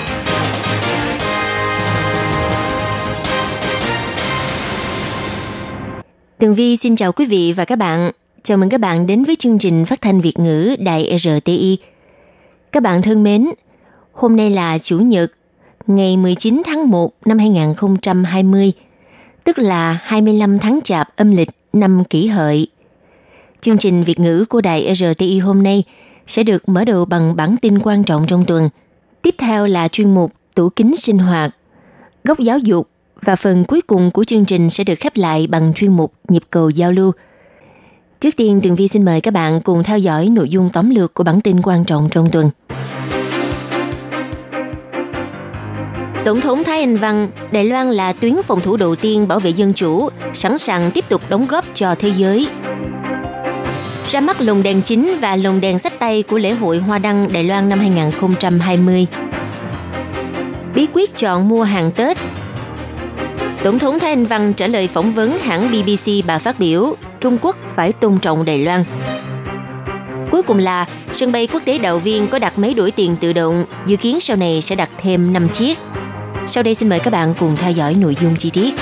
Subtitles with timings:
[6.41, 8.11] Tường Vi xin chào quý vị và các bạn.
[8.43, 11.77] Chào mừng các bạn đến với chương trình phát thanh Việt ngữ Đài RTI.
[12.71, 13.47] Các bạn thân mến,
[14.13, 15.31] hôm nay là Chủ nhật,
[15.87, 18.71] ngày 19 tháng 1 năm 2020,
[19.43, 22.67] tức là 25 tháng Chạp âm lịch năm kỷ hợi.
[23.61, 25.83] Chương trình Việt ngữ của Đài RTI hôm nay
[26.27, 28.69] sẽ được mở đầu bằng bản tin quan trọng trong tuần.
[29.21, 31.55] Tiếp theo là chuyên mục Tủ kính sinh hoạt,
[32.23, 32.87] góc giáo dục
[33.25, 36.43] và phần cuối cùng của chương trình sẽ được khép lại bằng chuyên mục nhịp
[36.49, 37.11] cầu giao lưu.
[38.19, 41.13] Trước tiên, Tường Vi xin mời các bạn cùng theo dõi nội dung tóm lược
[41.13, 42.49] của bản tin quan trọng trong tuần.
[46.25, 49.49] Tổng thống Thái Anh Văn, Đài Loan là tuyến phòng thủ đầu tiên bảo vệ
[49.49, 52.47] dân chủ, sẵn sàng tiếp tục đóng góp cho thế giới.
[54.09, 57.33] Ra mắt lồng đèn chính và lồng đèn sách tay của lễ hội Hoa Đăng
[57.33, 59.07] Đài Loan năm 2020.
[60.75, 62.17] Bí quyết chọn mua hàng Tết
[63.63, 67.37] Tổng thống Thái Anh Văn trả lời phỏng vấn hãng BBC bà phát biểu Trung
[67.41, 68.83] Quốc phải tôn trọng Đài Loan.
[70.31, 73.33] Cuối cùng là sân bay quốc tế Đạo Viên có đặt máy đổi tiền tự
[73.33, 75.77] động, dự kiến sau này sẽ đặt thêm 5 chiếc.
[76.47, 78.73] Sau đây xin mời các bạn cùng theo dõi nội dung chi tiết.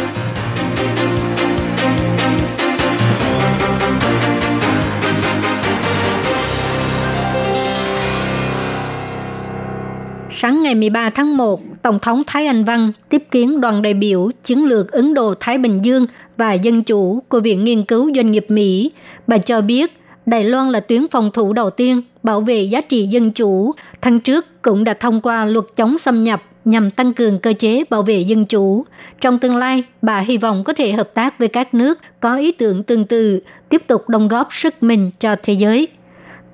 [10.31, 14.29] Sáng ngày 13 tháng 1, Tổng thống Thái Anh Văn tiếp kiến đoàn đại biểu
[14.43, 16.05] chiến lược Ấn Độ-Thái Bình Dương
[16.37, 18.91] và Dân Chủ của Viện Nghiên cứu Doanh nghiệp Mỹ.
[19.27, 23.07] Bà cho biết Đài Loan là tuyến phòng thủ đầu tiên bảo vệ giá trị
[23.07, 23.71] dân chủ.
[24.01, 27.83] Tháng trước cũng đã thông qua luật chống xâm nhập nhằm tăng cường cơ chế
[27.89, 28.85] bảo vệ dân chủ.
[29.21, 32.51] Trong tương lai, bà hy vọng có thể hợp tác với các nước có ý
[32.51, 33.39] tưởng tương tự,
[33.69, 35.87] tiếp tục đóng góp sức mình cho thế giới.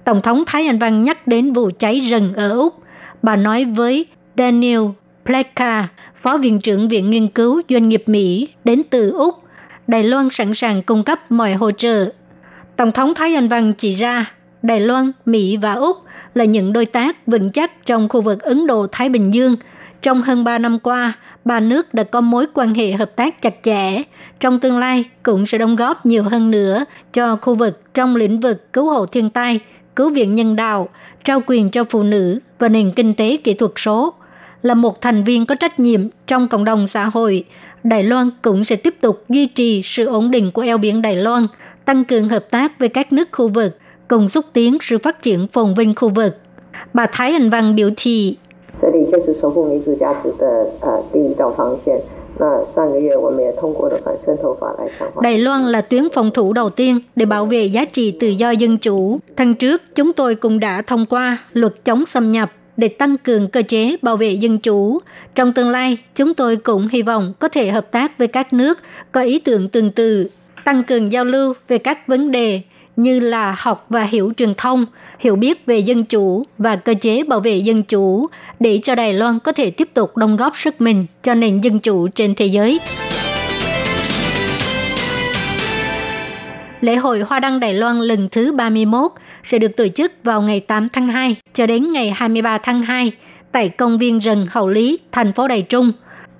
[0.03, 2.84] Tổng thống Thái Anh Văn nhắc đến vụ cháy rừng ở Úc.
[3.25, 4.05] Bà nói với
[4.37, 4.81] Daniel
[5.25, 9.35] Pleka, Phó Viện trưởng Viện Nghiên cứu Doanh nghiệp Mỹ đến từ Úc,
[9.87, 12.09] Đài Loan sẵn sàng cung cấp mọi hỗ trợ.
[12.75, 14.31] Tổng thống Thái Anh Văn chỉ ra
[14.61, 15.97] Đài Loan, Mỹ và Úc
[16.33, 19.55] là những đối tác vững chắc trong khu vực Ấn Độ-Thái Bình Dương.
[20.01, 21.13] Trong hơn 3 năm qua,
[21.45, 24.01] ba nước đã có mối quan hệ hợp tác chặt chẽ.
[24.39, 28.39] Trong tương lai cũng sẽ đóng góp nhiều hơn nữa cho khu vực trong lĩnh
[28.39, 29.59] vực cứu hộ thiên tai,
[29.95, 30.89] cứu viện nhân đạo,
[31.23, 34.13] trao quyền cho phụ nữ và nền kinh tế kỹ thuật số–
[34.65, 37.43] là một thành viên có trách nhiệm trong cộng đồng xã hội,
[37.83, 41.15] Đài Loan cũng sẽ tiếp tục duy trì sự ổn định của eo biển Đài
[41.15, 41.47] Loan,
[41.85, 45.47] tăng cường hợp tác với các nước khu vực, cùng xúc tiến sự phát triển
[45.53, 46.37] phồn vinh khu vực.
[46.93, 48.37] Bà Thái Hành Văn biểu thị,
[55.21, 58.51] Đài Loan là tuyến phòng thủ đầu tiên để bảo vệ giá trị tự do
[58.51, 59.19] dân chủ.
[59.35, 63.49] Tháng trước, chúng tôi cũng đã thông qua luật chống xâm nhập để tăng cường
[63.49, 64.99] cơ chế bảo vệ dân chủ.
[65.35, 68.79] Trong tương lai, chúng tôi cũng hy vọng có thể hợp tác với các nước
[69.11, 70.29] có ý tưởng tương tự,
[70.63, 72.61] tăng cường giao lưu về các vấn đề
[72.95, 74.85] như là học và hiểu truyền thông,
[75.19, 78.27] hiểu biết về dân chủ và cơ chế bảo vệ dân chủ
[78.59, 81.79] để cho Đài Loan có thể tiếp tục đóng góp sức mình cho nền dân
[81.79, 82.79] chủ trên thế giới.
[86.81, 89.11] Lễ hội Hoa đăng Đài Loan lần thứ 31
[89.43, 93.11] sẽ được tổ chức vào ngày 8 tháng 2 cho đến ngày 23 tháng 2
[93.51, 95.91] tại công viên rừng Hậu Lý, thành phố Đài Trung.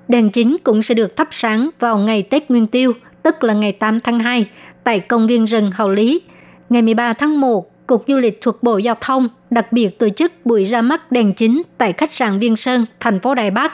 [0.07, 2.93] Đèn chính cũng sẽ được thắp sáng vào ngày Tết Nguyên Tiêu,
[3.23, 4.45] tức là ngày 8 tháng 2,
[4.83, 6.21] tại công viên rừng Hậu Lý
[6.68, 10.32] Ngày 13 tháng 1, Cục Du lịch thuộc Bộ Giao thông đặc biệt tổ chức
[10.44, 13.72] buổi ra mắt đèn chính tại khách sạn Viên Sơn, thành phố Đài Bắc.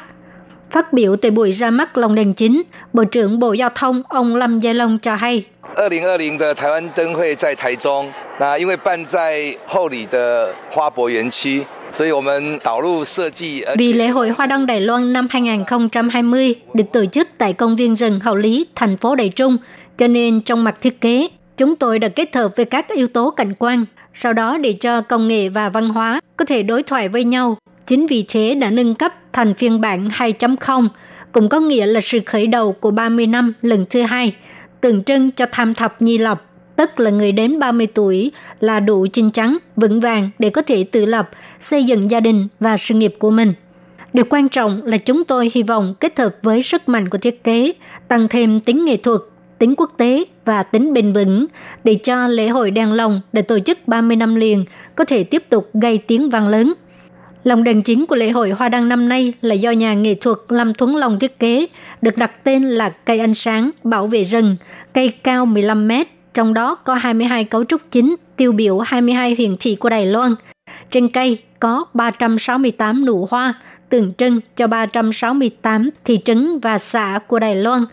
[0.70, 2.62] Phát biểu tại buổi ra mắt lồng đèn chính,
[2.92, 5.44] Bộ trưởng Bộ Giao thông ông Lâm Gia Long cho hay.
[5.74, 8.10] 二零二零的台湾灯会在台中，
[8.40, 13.64] 那因为办在后里的花博园区，所以我们导入设计。
[13.76, 17.96] Vì lễ hội Hoa Đăng Đài Loan năm 2020 được tổ chức tại công viên
[17.96, 19.56] rừng Hậu Lý, thành phố Đài Trung,
[19.96, 23.31] cho nên trong mặt thiết kế, chúng tôi đã kết hợp với các yếu tố
[23.31, 27.09] cảnh quan, sau đó để cho công nghệ và văn hóa có thể đối thoại
[27.09, 27.57] với nhau.
[27.85, 30.87] Chính vì thế đã nâng cấp thành phiên bản 2.0,
[31.31, 34.33] cũng có nghĩa là sự khởi đầu của 30 năm lần thứ hai,
[34.81, 36.43] tượng trưng cho tham thập nhi lập,
[36.75, 40.83] tức là người đến 30 tuổi là đủ chín chắn, vững vàng để có thể
[40.83, 43.53] tự lập, xây dựng gia đình và sự nghiệp của mình.
[44.13, 47.43] Điều quan trọng là chúng tôi hy vọng kết hợp với sức mạnh của thiết
[47.43, 47.73] kế,
[48.07, 49.21] tăng thêm tính nghệ thuật,
[49.61, 51.45] tính quốc tế và tính bền vững
[51.83, 54.65] để cho lễ hội đèn lồng được tổ chức 30 năm liền
[54.95, 56.73] có thể tiếp tục gây tiếng vang lớn.
[57.43, 60.37] Lồng đèn chính của lễ hội Hoa Đăng năm nay là do nhà nghệ thuật
[60.49, 61.67] Lâm Thuấn Long thiết kế,
[62.01, 64.55] được đặt tên là cây ánh sáng bảo vệ rừng,
[64.93, 69.57] cây cao 15 mét, trong đó có 22 cấu trúc chính tiêu biểu 22 huyện
[69.59, 70.35] thị của Đài Loan.
[70.91, 73.53] Trên cây có 368 nụ hoa,
[73.89, 77.85] tượng trưng cho 368 thị trấn và xã của Đài Loan.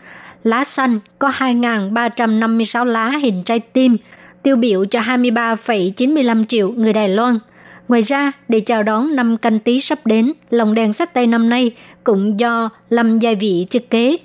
[0.45, 3.97] Lá xanh có 2.356 lá hình trái tim,
[4.43, 7.39] tiêu biểu cho 23,95 triệu người Đài Loan.
[7.89, 11.49] Ngoài ra, để chào đón năm canh tí sắp đến, lồng đèn sách tay năm
[11.49, 11.73] nay
[12.05, 14.17] cũng do Lâm Gia Vị thiết kế.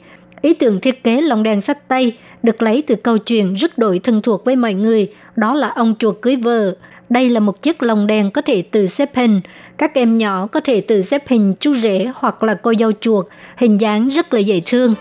[0.41, 3.99] Ý tưởng thiết kế lồng đèn sách tay được lấy từ câu chuyện rất đổi
[3.99, 6.75] thân thuộc với mọi người, đó là ông chuột cưới vợ.
[7.09, 9.41] Đây là một chiếc lồng đèn có thể tự xếp hình.
[9.77, 13.25] Các em nhỏ có thể tự xếp hình chú rể hoặc là cô dâu chuột,
[13.57, 14.95] hình dáng rất là dễ thương.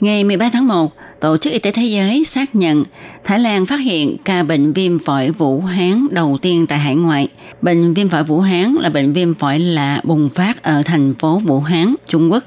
[0.00, 2.84] Ngày 13 tháng 1, Tổ chức Y tế Thế giới xác nhận
[3.24, 7.28] Thái Lan phát hiện ca bệnh viêm phổi Vũ Hán đầu tiên tại hải ngoại.
[7.62, 11.38] Bệnh viêm phổi Vũ Hán là bệnh viêm phổi lạ bùng phát ở thành phố
[11.38, 12.44] Vũ Hán, Trung Quốc.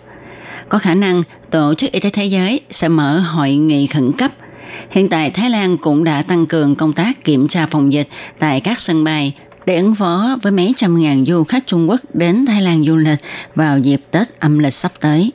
[0.70, 4.32] Có khả năng Tổ chức Y tế Thế giới sẽ mở hội nghị khẩn cấp.
[4.92, 8.08] Hiện tại Thái Lan cũng đã tăng cường công tác kiểm tra phòng dịch
[8.40, 9.36] tại các sân bay
[9.66, 12.96] để ứng phó với mấy trăm ngàn du khách Trung Quốc đến Thái Lan du
[12.96, 13.20] lịch
[13.56, 15.32] vào dịp Tết âm lịch sắp tới.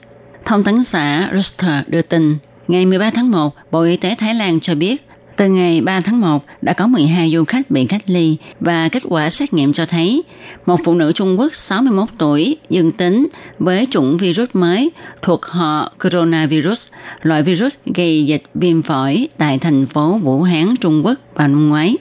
[0.48, 2.36] Thông tấn xã Reuters đưa tin,
[2.68, 5.06] ngày 13 tháng 1, Bộ Y tế Thái Lan cho biết
[5.36, 9.02] từ ngày 3 tháng 1 đã có 12 du khách bị cách ly và kết
[9.08, 10.22] quả xét nghiệm cho thấy
[10.66, 13.28] một phụ nữ Trung Quốc 61 tuổi dương tính
[13.58, 14.90] với chủng virus mới
[15.22, 16.86] thuộc họ coronavirus,
[17.22, 21.68] loại virus gây dịch viêm phổi tại thành phố Vũ Hán, Trung Quốc vào năm
[21.68, 21.96] ngoái.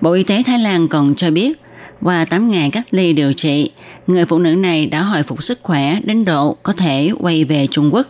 [0.00, 1.60] Bộ Y tế Thái Lan còn cho biết
[2.02, 3.70] qua 8 ngày cách ly điều trị,
[4.06, 7.66] người phụ nữ này đã hồi phục sức khỏe đến độ có thể quay về
[7.70, 8.06] Trung Quốc.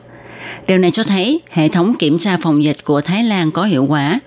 [0.66, 3.84] Điều này cho thấy hệ thống kiểm tra phòng dịch của Thái Lan có hiệu
[3.84, 4.20] quả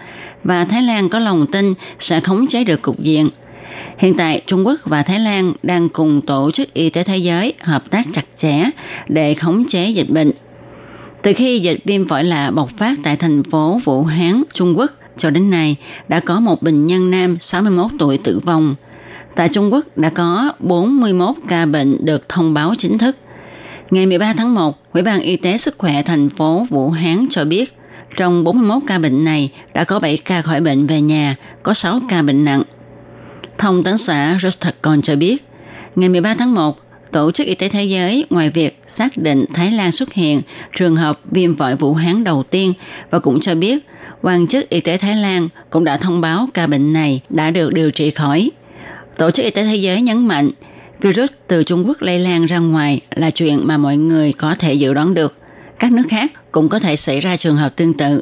[0.44, 3.30] và Thái Lan có lòng tin sẽ khống chế được cục diện.
[3.98, 7.54] Hiện tại, Trung Quốc và Thái Lan đang cùng Tổ chức Y tế Thế giới
[7.60, 8.63] hợp tác chặt chẽ
[9.07, 10.31] để khống chế dịch bệnh.
[11.21, 14.92] Từ khi dịch viêm phổi lạ bộc phát tại thành phố Vũ Hán, Trung Quốc,
[15.18, 15.75] cho đến nay
[16.07, 18.75] đã có một bệnh nhân nam 61 tuổi tử vong–
[19.40, 23.16] Tại Trung Quốc đã có 41 ca bệnh được thông báo chính thức.
[23.92, 27.46] Ngày 13 tháng 1, Ủy ban Y tế Sức khỏe thành phố Vũ Hán cho
[27.46, 27.78] biết,
[28.18, 32.00] trong 41 ca bệnh này đã có 7 ca khỏi bệnh về nhà, có 6
[32.10, 32.64] ca bệnh nặng.
[33.58, 35.46] Thông tấn xã Reuters còn cho biết,
[35.96, 36.80] ngày 13 tháng 1,
[37.12, 40.42] Tổ chức Y tế Thế giới ngoài việc xác định Thái Lan xuất hiện
[40.76, 42.74] trường hợp viêm phổi Vũ Hán đầu tiên
[43.10, 43.88] và cũng cho biết
[44.22, 47.74] quan chức y tế Thái Lan cũng đã thông báo ca bệnh này đã được
[47.74, 48.52] điều trị khỏi.
[49.19, 50.50] Tổ chức Y tế Thế giới nhấn mạnh,
[51.01, 54.74] virus từ Trung Quốc lây lan ra ngoài là chuyện mà mọi người có thể
[54.74, 55.36] dự đoán được.
[55.80, 58.21] Các nước khác cũng có thể xảy ra trường hợp tương tự.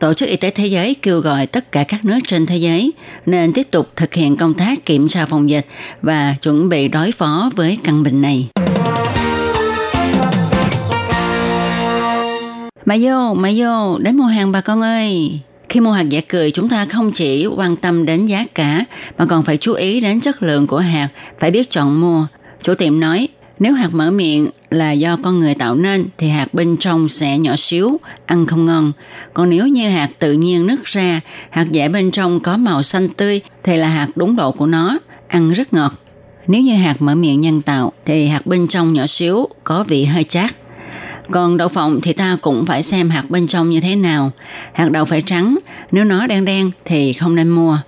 [0.00, 2.92] Tổ chức Y tế Thế giới kêu gọi tất cả các nước trên thế giới
[3.26, 5.66] nên tiếp tục thực hiện công tác kiểm tra phòng dịch
[6.02, 8.48] và chuẩn bị đối phó với căn bệnh này.
[12.84, 15.40] Mày vô, mày vô, đến mua hàng bà con ơi!
[15.76, 18.84] Khi mua hạt giả cười, chúng ta không chỉ quan tâm đến giá cả
[19.18, 21.08] mà còn phải chú ý đến chất lượng của hạt,
[21.38, 22.26] phải biết chọn mua.
[22.62, 23.28] Chủ tiệm nói,
[23.58, 27.38] nếu hạt mở miệng là do con người tạo nên thì hạt bên trong sẽ
[27.38, 28.92] nhỏ xíu, ăn không ngon.
[29.34, 31.20] Còn nếu như hạt tự nhiên nứt ra,
[31.50, 34.98] hạt dẻ bên trong có màu xanh tươi thì là hạt đúng độ của nó,
[35.28, 35.92] ăn rất ngọt.
[36.46, 40.04] Nếu như hạt mở miệng nhân tạo thì hạt bên trong nhỏ xíu, có vị
[40.04, 40.54] hơi chát.
[41.30, 44.30] Còn đậu phộng thì ta cũng phải xem hạt bên trong như thế nào.
[44.72, 45.58] Hạt đậu phải trắng,
[45.92, 47.78] nếu nó đen đen thì không nên mua.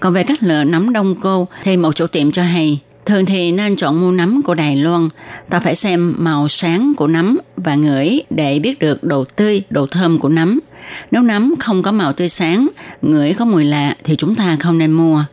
[0.00, 3.52] Còn về cách lựa nấm đông cô thì một chủ tiệm cho hay, thường thì
[3.52, 5.08] nên chọn mua nấm của Đài Loan.
[5.50, 9.86] Ta phải xem màu sáng của nấm và ngửi để biết được độ tươi, độ
[9.86, 10.60] thơm của nấm.
[11.10, 12.68] Nếu nấm không có màu tươi sáng,
[13.02, 15.24] ngửi có mùi lạ thì chúng ta không nên mua.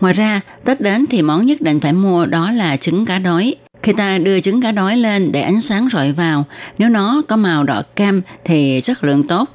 [0.00, 3.54] Ngoài ra, Tết đến thì món nhất định phải mua đó là trứng cá đói.
[3.82, 6.44] Khi ta đưa trứng cá đói lên để ánh sáng rọi vào,
[6.78, 9.48] nếu nó có màu đỏ cam thì chất lượng tốt.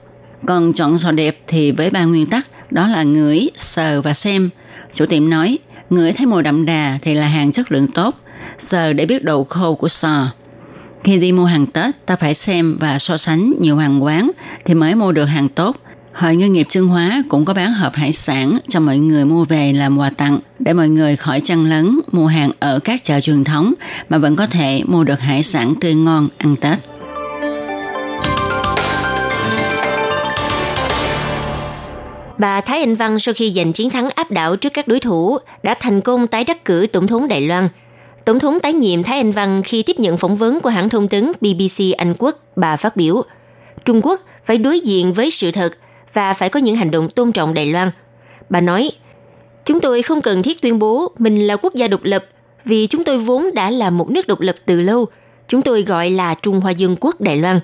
[0.46, 4.50] Còn chọn sò đẹp thì với ba nguyên tắc đó là ngửi, sờ và xem.
[4.93, 8.15] Chủ tiệm nói, ngửi thấy mùi đậm đà thì là hàng chất lượng tốt,
[8.57, 10.27] sờ để biết độ khô của sò.
[11.03, 14.31] Khi đi mua hàng Tết, ta phải xem và so sánh nhiều hàng quán
[14.65, 15.77] thì mới mua được hàng tốt.
[16.17, 19.43] Hội Ngư nghiệp Trương Hóa cũng có bán hộp hải sản cho mọi người mua
[19.43, 23.21] về làm quà tặng để mọi người khỏi chăn lấn mua hàng ở các chợ
[23.21, 23.74] truyền thống
[24.09, 26.79] mà vẫn có thể mua được hải sản tươi ngon ăn Tết.
[32.38, 35.38] Bà Thái Anh Văn sau khi giành chiến thắng áp đảo trước các đối thủ
[35.63, 37.69] đã thành công tái đắc cử tổng thống Đài Loan.
[38.25, 41.07] Tổng thống tái nhiệm Thái Anh Văn khi tiếp nhận phỏng vấn của hãng thông
[41.07, 43.24] tấn BBC Anh Quốc, bà phát biểu
[43.86, 45.74] Trung Quốc phải đối diện với sự thật
[46.17, 47.91] và phải có những hành động tôn trọng Đài Loan.
[48.50, 48.91] Bà nói,
[49.65, 52.25] chúng tôi không cần thiết tuyên bố mình là quốc gia độc lập
[52.65, 55.05] vì chúng tôi vốn đã là một nước độc lập từ lâu.
[55.47, 57.59] Chúng tôi gọi là Trung Hoa Dân Quốc Đài Loan.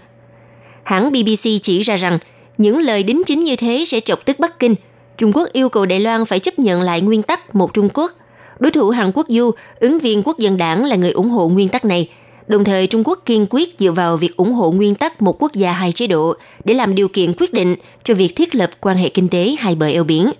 [0.83, 2.19] Hãng BBC chỉ ra rằng
[2.57, 4.75] những lời đính chính như thế sẽ chọc tức Bắc Kinh.
[5.17, 8.11] Trung Quốc yêu cầu Đài Loan phải chấp nhận lại nguyên tắc một Trung Quốc.
[8.59, 11.69] Đối thủ Hàn Quốc Du, ứng viên quốc dân đảng là người ủng hộ nguyên
[11.69, 12.09] tắc này.
[12.53, 15.53] Đồng thời Trung Quốc kiên quyết dựa vào việc ủng hộ nguyên tắc một quốc
[15.53, 16.33] gia hai chế độ
[16.65, 19.75] để làm điều kiện quyết định cho việc thiết lập quan hệ kinh tế hai
[19.75, 20.31] bờ eo biển.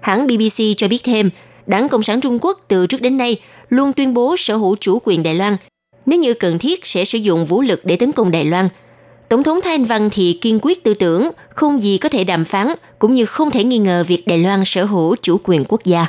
[0.00, 1.30] Hãng BBC cho biết thêm,
[1.66, 4.98] Đảng Cộng sản Trung Quốc từ trước đến nay luôn tuyên bố sở hữu chủ
[5.04, 5.56] quyền Đài Loan.
[6.06, 8.68] Nếu như cần thiết sẽ sử dụng vũ lực để tấn công Đài Loan–
[9.28, 12.44] Tổng thống Thái Anh Văn thì kiên quyết tư tưởng không gì có thể đàm
[12.44, 12.68] phán,
[12.98, 16.06] cũng như không thể nghi ngờ việc Đài Loan sở hữu chủ quyền quốc gia.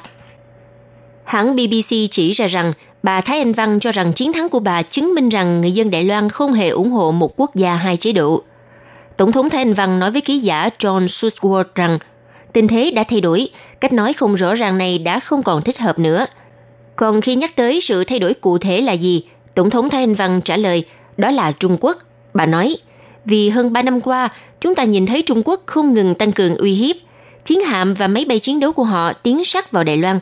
[1.23, 4.83] Hãng BBC chỉ ra rằng bà Thái Anh Văn cho rằng chiến thắng của bà
[4.83, 7.97] chứng minh rằng người dân Đài Loan không hề ủng hộ một quốc gia hai
[7.97, 8.43] chế độ.
[9.17, 11.99] Tổng thống Thái Anh Văn nói với ký giả John Susworth rằng
[12.53, 13.49] tình thế đã thay đổi,
[13.81, 16.25] cách nói không rõ ràng này đã không còn thích hợp nữa.
[16.95, 19.23] Còn khi nhắc tới sự thay đổi cụ thể là gì,
[19.55, 20.85] Tổng thống Thái Anh Văn trả lời
[21.17, 21.97] đó là Trung Quốc.
[22.33, 22.77] Bà nói,
[23.25, 24.29] vì hơn 3 năm qua,
[24.59, 26.95] chúng ta nhìn thấy Trung Quốc không ngừng tăng cường uy hiếp.
[27.45, 30.19] Chiến hạm và máy bay chiến đấu của họ tiến sát vào Đài Loan.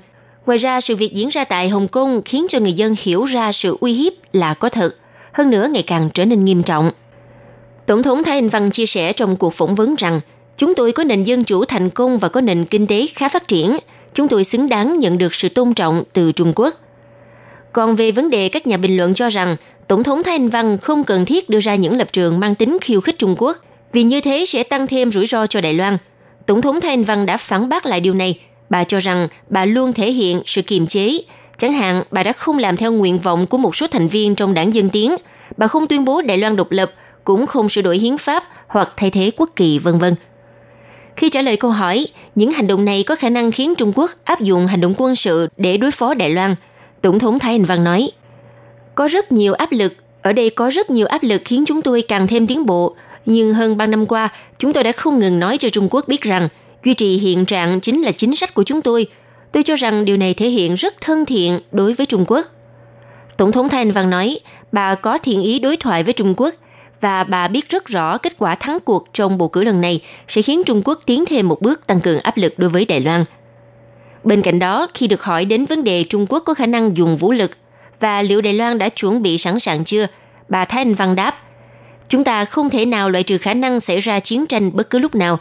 [0.48, 3.52] Ngoài ra, sự việc diễn ra tại Hồng Kông khiến cho người dân hiểu ra
[3.52, 4.96] sự uy hiếp là có thật,
[5.34, 6.92] hơn nữa ngày càng trở nên nghiêm trọng.
[7.86, 10.22] Tổng thống Thái Anh Văn chia sẻ trong cuộc phỏng vấn rằng,
[10.58, 13.48] chúng tôi có nền dân chủ thành công và có nền kinh tế khá phát
[13.48, 13.78] triển.
[14.14, 16.74] Chúng tôi xứng đáng nhận được sự tôn trọng từ Trung Quốc.
[17.74, 19.56] Còn về vấn đề các nhà bình luận cho rằng
[19.88, 22.78] Tổng thống Thái Anh Văn không cần thiết đưa ra những lập trường mang tính
[22.82, 23.58] khiêu khích Trung Quốc,
[23.94, 25.98] vì như thế sẽ tăng thêm rủi ro cho Đài Loan.
[26.46, 28.40] Tổng thống Thái Anh Văn đã phản bác lại điều này.
[28.70, 31.20] Bà cho rằng bà luôn thể hiện sự kiềm chế.
[31.58, 34.54] Chẳng hạn, bà đã không làm theo nguyện vọng của một số thành viên trong
[34.54, 35.16] đảng Dân Tiến.
[35.58, 36.92] Bà không tuyên bố Đài Loan độc lập,
[37.24, 40.16] cũng không sửa đổi hiến pháp hoặc thay thế quốc kỳ, vân vân.
[41.16, 44.12] Khi trả lời câu hỏi, những hành động này có khả năng khiến Trung Quốc
[44.24, 46.56] áp dụng hành động quân sự để đối phó Đài Loan,
[47.02, 48.12] Tổng thống Thái Anh Văn nói–
[48.98, 49.94] có rất nhiều áp lực.
[50.22, 52.96] Ở đây có rất nhiều áp lực khiến chúng tôi càng thêm tiến bộ.
[53.26, 56.22] Nhưng hơn 3 năm qua, chúng tôi đã không ngừng nói cho Trung Quốc biết
[56.22, 56.50] rằng
[56.88, 59.08] duy trì hiện trạng chính là chính sách của chúng tôi.
[59.52, 62.46] Tôi cho rằng điều này thể hiện rất thân thiện đối với Trung Quốc.
[63.38, 64.40] Tổng thống Thanh Văn nói,
[64.72, 66.54] bà có thiện ý đối thoại với Trung Quốc
[67.02, 70.42] và bà biết rất rõ kết quả thắng cuộc trong bầu cử lần này sẽ
[70.42, 73.26] khiến Trung Quốc tiến thêm một bước tăng cường áp lực đối với Đài Loan.
[74.24, 77.18] Bên cạnh đó, khi được hỏi đến vấn đề Trung Quốc có khả năng dùng
[77.18, 77.52] vũ lực
[78.00, 80.08] và liệu Đài Loan đã chuẩn bị sẵn sàng chưa?
[80.50, 81.36] Bà Thanh Văn đáp,
[82.08, 85.00] chúng ta không thể nào loại trừ khả năng xảy ra chiến tranh bất cứ
[85.00, 85.40] lúc nào,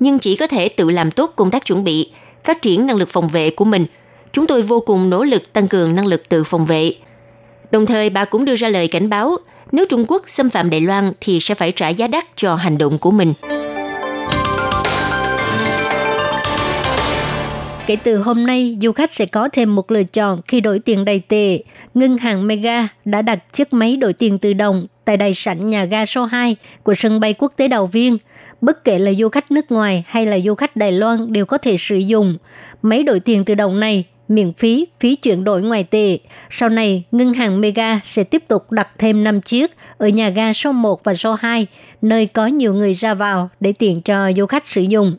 [0.00, 2.10] nhưng chỉ có thể tự làm tốt công tác chuẩn bị,
[2.44, 3.86] phát triển năng lực phòng vệ của mình.
[4.32, 6.94] Chúng tôi vô cùng nỗ lực tăng cường năng lực tự phòng vệ.
[7.70, 9.36] Đồng thời, bà cũng đưa ra lời cảnh báo,
[9.72, 12.78] nếu Trung Quốc xâm phạm Đài Loan thì sẽ phải trả giá đắt cho hành
[12.78, 13.32] động của mình.
[17.86, 21.04] Kể từ hôm nay, du khách sẽ có thêm một lựa chọn khi đổi tiền
[21.04, 21.58] đầy tệ.
[21.94, 25.84] Ngân hàng Mega đã đặt chiếc máy đổi tiền tự động tại đài sảnh nhà
[25.84, 28.18] ga số 2 của sân bay quốc tế Đào Viên.
[28.60, 31.58] Bất kể là du khách nước ngoài hay là du khách Đài Loan đều có
[31.58, 32.38] thể sử dụng.
[32.82, 36.18] Máy đổi tiền tự động này miễn phí phí chuyển đổi ngoài tệ.
[36.50, 40.52] Sau này, ngân hàng Mega sẽ tiếp tục đặt thêm 5 chiếc ở nhà ga
[40.52, 41.66] số 1 và số 2,
[42.02, 45.16] nơi có nhiều người ra vào để tiện cho du khách sử dụng.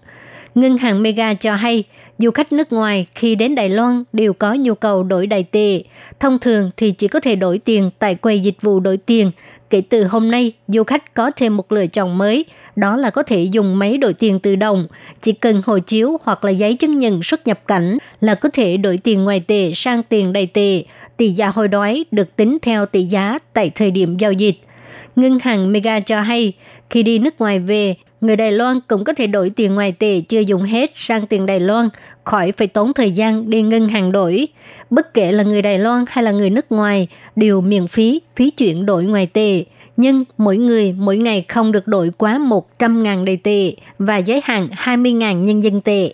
[0.56, 1.84] Ngân hàng Mega cho hay,
[2.18, 5.84] du khách nước ngoài khi đến Đài Loan đều có nhu cầu đổi đại tệ.
[6.20, 9.32] Thông thường thì chỉ có thể đổi tiền tại quầy dịch vụ đổi tiền.
[9.70, 12.46] Kể từ hôm nay, du khách có thêm một lựa chọn mới,
[12.76, 14.88] đó là có thể dùng máy đổi tiền tự động.
[15.22, 18.78] Chỉ cần hộ chiếu hoặc là giấy chứng nhận xuất nhập cảnh là có thể
[18.78, 20.84] đổi tiền ngoài tệ sang tiền đầy tệ.
[21.18, 24.56] Tỷ giá hồi đoái được tính theo tỷ giá tại thời điểm giao dịch.
[25.16, 26.54] Ngân hàng Mega cho hay,
[26.90, 30.22] khi đi nước ngoài về, người Đài Loan cũng có thể đổi tiền ngoài tệ
[30.22, 31.90] chưa dùng hết sang tiền Đài Loan,
[32.24, 34.48] khỏi phải tốn thời gian đi ngân hàng đổi.
[34.90, 38.50] Bất kể là người Đài Loan hay là người nước ngoài, đều miễn phí phí
[38.50, 39.64] chuyển đổi ngoài tệ.
[39.98, 42.40] Nhưng mỗi người mỗi ngày không được đổi quá
[42.80, 46.14] 100.000 đầy tệ và giới hạn 20.000 nhân dân tệ.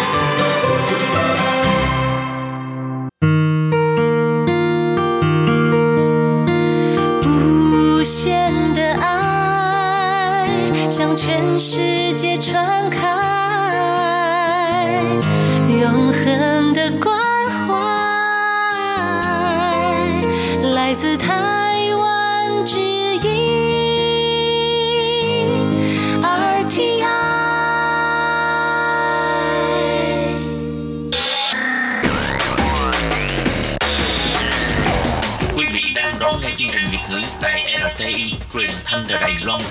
[35.55, 39.33] Quý vị đang đón nghe chương trình Việt ngữ tại RTI truyền thanh từ Đài
[39.45, 39.61] Loan.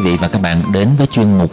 [0.00, 1.52] Quý vị và các bạn đến với chuyên mục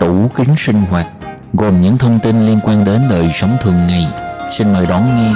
[0.00, 1.06] Tủ kính sinh hoạt
[1.52, 4.06] gồm những thông tin liên quan đến đời sống thường ngày.
[4.52, 5.32] Xin mời đón nghe.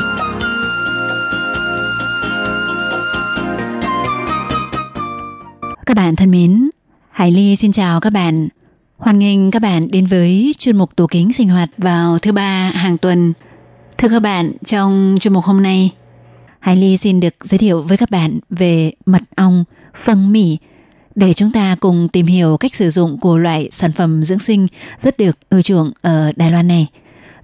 [5.86, 6.70] Các bạn thân mến,
[7.10, 8.48] Hải Ly xin chào các bạn.
[8.98, 12.70] Hoan nghênh các bạn đến với chuyên mục tủ kính sinh hoạt vào thứ ba
[12.74, 13.32] hàng tuần.
[13.98, 15.90] Thưa các bạn, trong chuyên mục hôm nay,
[16.60, 20.58] Hải Ly xin được giới thiệu với các bạn về mật ong, phân mỉ
[21.14, 24.66] để chúng ta cùng tìm hiểu cách sử dụng của loại sản phẩm dưỡng sinh
[24.98, 26.86] rất được ưa chuộng ở Đài Loan này.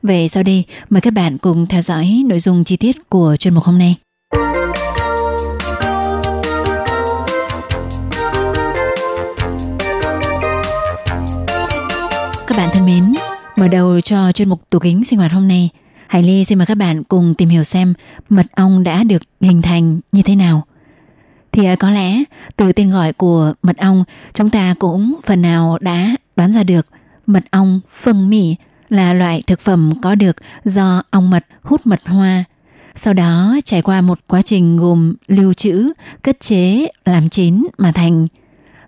[0.02, 3.54] Về sau đây, mời các bạn cùng theo dõi nội dung chi tiết của chuyên
[3.54, 3.96] mục hôm nay.
[12.46, 13.14] Các bạn thân mến,
[13.56, 15.70] mở đầu cho chuyên mục tủ kính sinh hoạt hôm nay,
[16.08, 17.94] Hải Ly xin mời các bạn cùng tìm hiểu xem
[18.28, 20.62] mật ong đã được hình thành như thế nào.
[21.52, 22.22] Thì à, có lẽ
[22.56, 26.86] từ tên gọi của mật ong, chúng ta cũng phần nào đã đoán ra được
[27.26, 28.56] mật ong phân mì
[28.88, 32.44] là loại thực phẩm có được do ong mật hút mật hoa.
[32.94, 37.92] Sau đó trải qua một quá trình gồm lưu trữ, cất chế, làm chín mà
[37.92, 38.26] thành.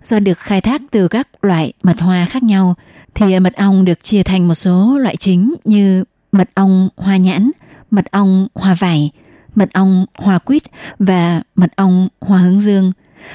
[0.03, 2.75] Do được khai thác từ các loại mật hoa khác nhau,
[3.15, 7.17] thì à, mật ong được chia thành một số loại chính như mật ong hoa
[7.17, 7.51] nhãn,
[7.91, 9.11] mật ong hoa vải,
[9.55, 10.63] mật ong hoa quýt
[10.99, 12.91] và mật ong hoa hướng dương.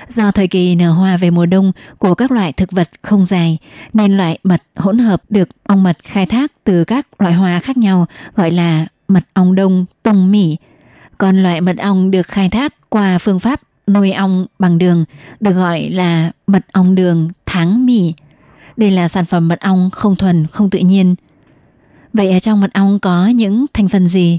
[0.08, 3.58] Do thời kỳ nở hoa về mùa đông của các loại thực vật không dài,
[3.92, 7.76] nên loại mật hỗn hợp được ong mật khai thác từ các loại hoa khác
[7.76, 10.56] nhau gọi là mật ong đông tông mỉ.
[11.18, 15.04] Còn loại mật ong được khai thác qua phương pháp nuôi ong bằng đường
[15.40, 18.14] được gọi là mật ong đường tháng mỉ.
[18.76, 21.14] Đây là sản phẩm mật ong không thuần, không tự nhiên.
[22.12, 24.38] Vậy ở trong mật ong có những thành phần gì?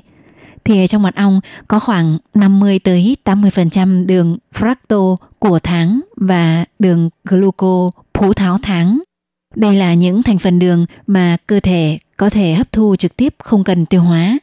[0.68, 7.10] Thì trong mật ong có khoảng 50 tới 80% đường fructo của tháng và đường
[7.24, 9.00] gluco phú tháo tháng.
[9.56, 13.36] Đây là những thành phần đường mà cơ thể có thể hấp thu trực tiếp
[13.40, 14.38] không cần tiêu hóa.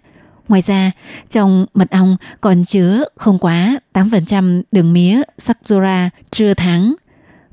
[0.48, 0.90] Ngoài ra,
[1.28, 6.94] trong mật ong còn chứa không quá 8% đường mía Saxora chưa tháng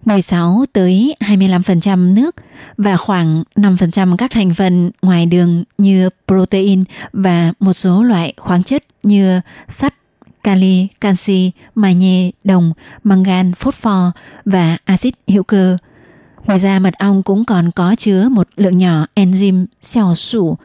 [0.05, 2.35] 16 tới 25% nước
[2.77, 6.83] và khoảng 5% các thành phần ngoài đường như protein
[7.13, 9.93] và một số loại khoáng chất như sắt,
[10.43, 14.03] kali, canxi, magie, đồng, mangan, phosphor
[14.45, 15.77] và axit hữu cơ.
[16.45, 20.57] Ngoài ra mật ong cũng còn có chứa một lượng nhỏ enzyme xeo sủ,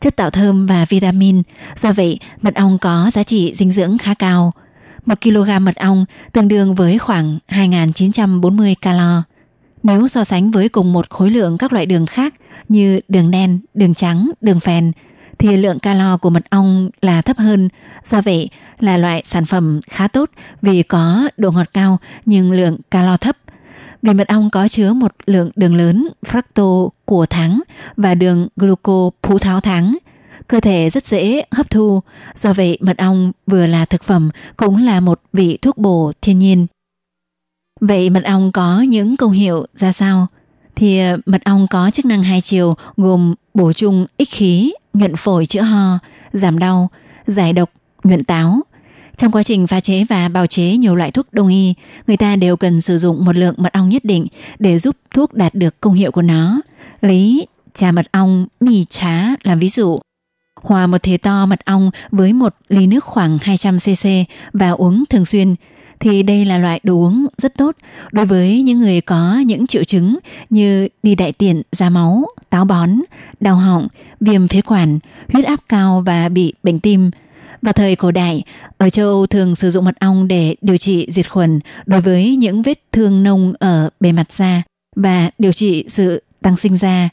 [0.00, 1.42] chất tạo thơm và vitamin.
[1.76, 4.52] Do vậy, mật ong có giá trị dinh dưỡng khá cao.
[5.06, 9.22] 1 kg mật ong tương đương với khoảng 2.940 calo.
[9.82, 12.34] Nếu so sánh với cùng một khối lượng các loại đường khác
[12.68, 14.92] như đường đen, đường trắng, đường phèn,
[15.38, 17.68] thì lượng calo của mật ong là thấp hơn.
[18.04, 20.30] Do vậy là loại sản phẩm khá tốt
[20.62, 23.36] vì có độ ngọt cao nhưng lượng calo thấp.
[24.02, 27.60] Vì mật ong có chứa một lượng đường lớn fructo của tháng
[27.96, 29.96] và đường gluco phú tháo tháng–
[30.48, 32.00] cơ thể rất dễ hấp thu.
[32.34, 36.38] Do vậy, mật ong vừa là thực phẩm cũng là một vị thuốc bổ thiên
[36.38, 36.66] nhiên.
[37.80, 40.26] Vậy mật ong có những công hiệu ra sao?
[40.76, 45.16] Thì ờ, mật ong có chức năng hai chiều gồm bổ trung ích khí, nhuận
[45.16, 45.98] phổi chữa ho,
[46.32, 46.90] giảm đau,
[47.26, 47.70] giải độc,
[48.04, 48.60] nhuận táo.
[49.16, 51.74] Trong quá trình pha chế và bào chế nhiều loại thuốc đông y,
[52.06, 54.26] người ta đều cần sử dụng một lượng mật ong nhất định
[54.58, 56.60] để giúp thuốc đạt được công hiệu của nó.
[57.00, 60.00] Lấy trà mật ong, mì trá làm ví dụ.
[60.62, 65.24] Hòa một thìa to mật ong với một ly nước khoảng 200cc và uống thường
[65.24, 65.54] xuyên
[66.02, 67.76] thì đây là loại đồ uống rất tốt
[68.12, 70.18] đối với những người có những triệu chứng
[70.50, 72.90] như đi đại tiện, ra máu, táo bón,
[73.40, 73.88] đau họng,
[74.20, 74.98] viêm phế quản,
[75.32, 77.10] huyết áp cao và bị bệnh tim.
[77.62, 78.42] Vào thời cổ đại,
[78.78, 82.36] ở châu Âu thường sử dụng mật ong để điều trị diệt khuẩn đối với
[82.36, 84.62] những vết thương nông ở bề mặt da.
[84.96, 87.08] và điều trị sự tăng sinh da.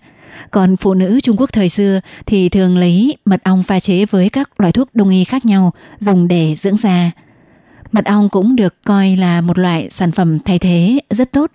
[0.52, 4.30] Còn phụ nữ Trung Quốc thời xưa thì thường lấy mật ong pha chế với
[4.30, 7.12] các loại thuốc đông y khác nhau dùng để dưỡng da.
[7.92, 11.52] Mật ong cũng được coi là một loại sản phẩm thay thế rất tốt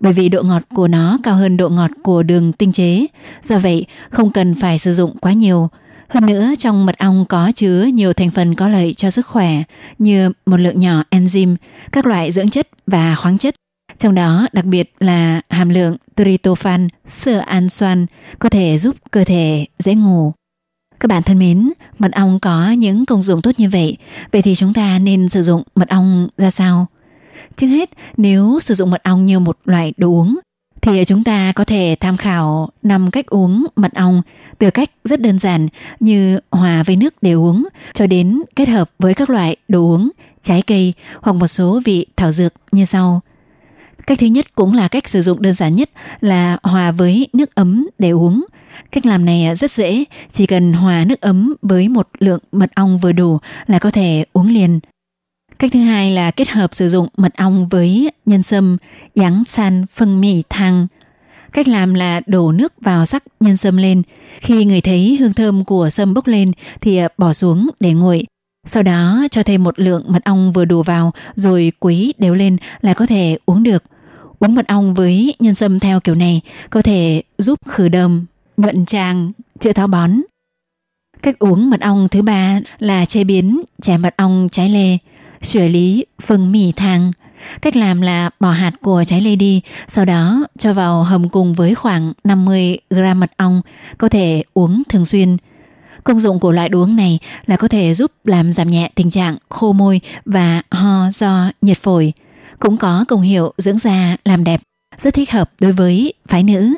[0.00, 3.06] bởi vì độ ngọt của nó cao hơn độ ngọt của đường tinh chế.
[3.42, 5.68] Do vậy, không cần phải sử dụng quá nhiều.
[6.08, 9.62] Hơn nữa, trong mật ong có chứa nhiều thành phần có lợi cho sức khỏe
[9.98, 11.56] như một lượng nhỏ enzyme,
[11.92, 13.54] các loại dưỡng chất và khoáng chất.
[13.98, 18.06] Trong đó đặc biệt là hàm lượng tryptophan, sơ an xoan
[18.38, 20.32] có thể giúp cơ thể dễ ngủ.
[21.00, 23.96] Các bạn thân mến, mật ong có những công dụng tốt như vậy,
[24.32, 26.86] vậy thì chúng ta nên sử dụng mật ong ra sao?
[27.56, 30.38] Trước hết, nếu sử dụng mật ong như một loại đồ uống,
[30.82, 34.22] thì chúng ta có thể tham khảo 5 cách uống mật ong
[34.58, 35.68] từ cách rất đơn giản
[36.00, 40.10] như hòa với nước để uống cho đến kết hợp với các loại đồ uống,
[40.42, 43.20] trái cây hoặc một số vị thảo dược như sau.
[44.08, 45.90] Cách thứ nhất cũng là cách sử dụng đơn giản nhất
[46.20, 48.44] là hòa với nước ấm để uống.
[48.92, 52.70] Cách làm này à, rất dễ, chỉ cần hòa nước ấm với một lượng mật
[52.74, 54.80] ong vừa đủ là có thể uống liền.
[55.58, 58.76] Cách thứ hai là kết hợp sử dụng mật ong với nhân sâm,
[59.14, 60.86] yáng san, phân mì thang.
[61.52, 64.02] Cách làm là đổ nước vào sắc nhân sâm lên.
[64.40, 68.24] Khi người thấy hương thơm của sâm bốc lên thì à, bỏ xuống để nguội.
[68.66, 72.56] Sau đó cho thêm một lượng mật ong vừa đủ vào rồi quấy đều lên
[72.80, 73.84] là có thể uống được.
[74.38, 78.86] Uống mật ong với nhân sâm theo kiểu này có thể giúp khử đờm, nhuận
[78.86, 80.10] tràng, chữa táo bón.
[81.22, 84.98] Cách uống mật ong thứ ba là chế biến chè mật ong trái lê,
[85.42, 87.12] xử lý phần mì thang.
[87.62, 91.54] Cách làm là bỏ hạt của trái lê đi, sau đó cho vào hầm cùng
[91.54, 93.60] với khoảng 50 gram mật ong,
[93.98, 95.36] có thể uống thường xuyên.
[96.04, 99.10] Công dụng của loại đồ uống này là có thể giúp làm giảm nhẹ tình
[99.10, 102.12] trạng khô môi và ho do nhiệt phổi–
[102.58, 104.60] cũng có công hiệu dưỡng da làm đẹp,
[104.98, 106.74] rất thích hợp đối với phái nữ.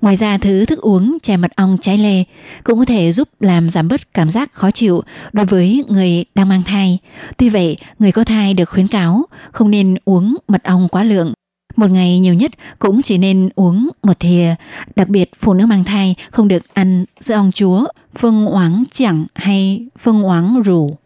[0.00, 2.24] Ngoài ra thứ thức uống chè mật ong trái lê
[2.64, 6.48] cũng có thể giúp làm giảm bớt cảm giác khó chịu đối với người đang
[6.48, 6.98] mang thai.
[7.36, 11.32] Tuy vậy, người có thai được khuyến cáo không nên uống mật ong quá lượng.
[11.76, 14.54] Một ngày nhiều nhất cũng chỉ nên uống một thìa.
[14.96, 19.26] Đặc biệt phụ nữ mang thai không được ăn sữa ong chúa, phương oáng chẳng
[19.34, 20.96] hay phương oáng rủ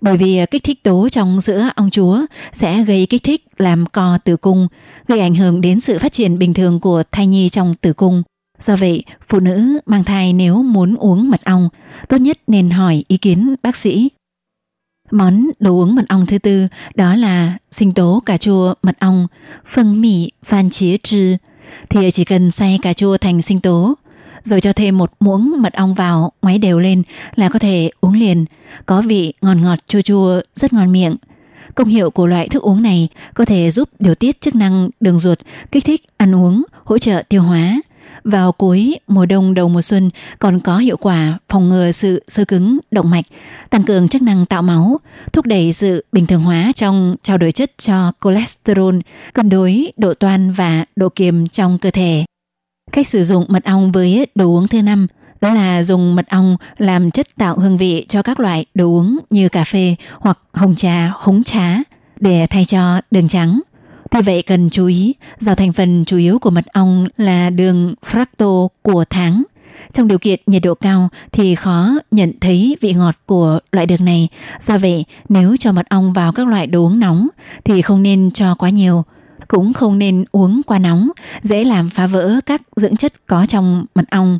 [0.00, 2.20] bởi vì à, kích thích tố trong sữa ong chúa
[2.52, 4.68] sẽ gây kích thích làm co tử cung,
[5.08, 8.22] gây ảnh hưởng đến sự phát triển bình thường của thai nhi trong tử cung.
[8.58, 11.68] Do vậy, phụ nữ mang thai nếu muốn uống mật ong,
[12.08, 14.08] tốt nhất nên hỏi ý kiến bác sĩ.
[15.10, 19.26] Món đồ uống mật ong thứ tư đó là sinh tố cà chua mật ong,
[19.66, 21.36] phân mì phan chế trư.
[21.88, 23.94] Thì chỉ cần xay cà chua thành sinh tố,
[24.46, 27.02] rồi cho thêm một muỗng mật ong vào, ngoáy đều lên
[27.36, 28.44] là có thể uống liền.
[28.86, 31.16] Có vị ngọt ngọt chua chua, rất ngon miệng.
[31.74, 35.18] Công hiệu của loại thức uống này có thể giúp điều tiết chức năng đường
[35.18, 35.38] ruột,
[35.72, 37.80] kích thích ăn uống, hỗ trợ tiêu hóa.
[38.24, 42.44] Vào cuối mùa đông đầu mùa xuân còn có hiệu quả phòng ngừa sự sơ
[42.44, 43.24] cứng động mạch,
[43.70, 45.00] tăng cường chức năng tạo máu,
[45.32, 48.96] thúc đẩy sự bình thường hóa trong trao đổi chất cho cholesterol,
[49.32, 52.24] cân đối độ toan và độ kiềm trong cơ thể.
[52.92, 55.06] Cách sử dụng mật ong với đồ uống thứ năm
[55.40, 59.18] đó là dùng mật ong làm chất tạo hương vị cho các loại đồ uống
[59.30, 61.78] như cà phê hoặc hồng trà, húng trà
[62.20, 63.60] để thay cho đường trắng.
[64.10, 67.94] Tuy vậy cần chú ý, do thành phần chủ yếu của mật ong là đường
[68.04, 69.42] fracto của tháng.
[69.92, 74.04] Trong điều kiện nhiệt độ cao thì khó nhận thấy vị ngọt của loại đường
[74.04, 74.28] này.
[74.60, 77.26] Do vậy, nếu cho mật ong vào các loại đồ uống nóng
[77.64, 79.04] thì không nên cho quá nhiều–
[79.48, 83.86] cũng không nên uống quá nóng, dễ làm phá vỡ các dưỡng chất có trong
[83.94, 84.38] mật ong.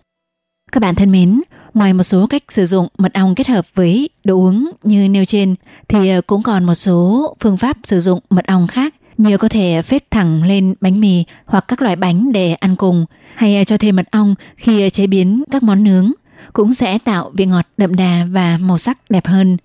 [0.72, 1.40] Các bạn thân mến,
[1.74, 5.24] ngoài một số cách sử dụng mật ong kết hợp với đồ uống như nêu
[5.24, 5.54] trên
[5.88, 9.48] thì ờ, cũng còn một số phương pháp sử dụng mật ong khác như có
[9.48, 13.64] thể phết thẳng lên bánh mì hoặc các loại bánh để ăn cùng hay ờ,
[13.64, 16.12] cho thêm mật ong khi ờ, chế biến các món nướng
[16.52, 19.56] cũng sẽ tạo vị ngọt đậm đà và màu sắc đẹp hơn.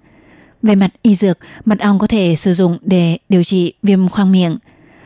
[0.61, 4.31] Về mặt y dược, mật ong có thể sử dụng để điều trị viêm khoang
[4.31, 4.57] miệng,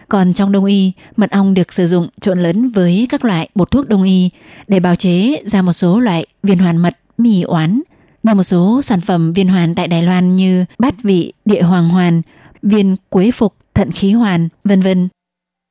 [0.09, 3.71] còn trong đông y, mật ong được sử dụng trộn lẫn với các loại bột
[3.71, 4.29] thuốc đông y
[4.67, 7.81] để bào chế ra một số loại viên hoàn mật, mì oán,
[8.23, 11.89] như một số sản phẩm viên hoàn tại Đài Loan như bát vị, địa hoàng
[11.89, 12.21] hoàn,
[12.61, 15.09] viên quế phục, thận khí hoàn, vân vân.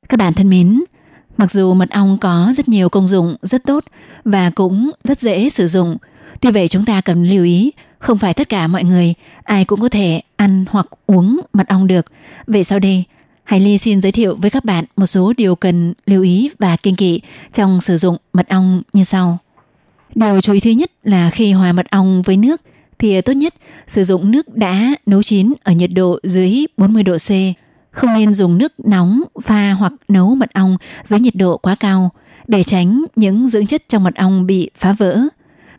[0.09, 0.81] Các bạn thân mến,
[1.37, 3.85] mặc dù mật ong có rất nhiều công dụng rất tốt
[4.25, 5.97] và cũng rất dễ sử dụng,
[6.41, 9.81] tuy vậy chúng ta cần lưu ý không phải tất cả mọi người ai cũng
[9.81, 12.07] có thể ăn hoặc uống mật ong được.
[12.47, 13.05] Vậy sau đây,
[13.45, 16.77] Hải Ly xin giới thiệu với các bạn một số điều cần lưu ý và
[16.77, 17.21] kiên kỵ
[17.53, 19.39] trong sử dụng mật ong như sau.
[20.15, 22.61] Điều chú ý thứ nhất là khi hòa mật ong với nước
[22.99, 23.55] thì tốt nhất
[23.87, 27.31] sử dụng nước đã nấu chín ở nhiệt độ dưới 40 độ C.
[27.91, 32.11] Không nên dùng nước nóng pha hoặc nấu mật ong dưới nhiệt độ quá cao
[32.47, 35.21] để tránh những dưỡng chất trong mật ong bị phá vỡ.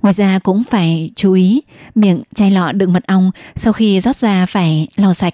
[0.01, 1.61] Ngoài ra cũng phải chú ý
[1.95, 5.33] miệng chai lọ đựng mật ong sau khi rót ra phải lau sạch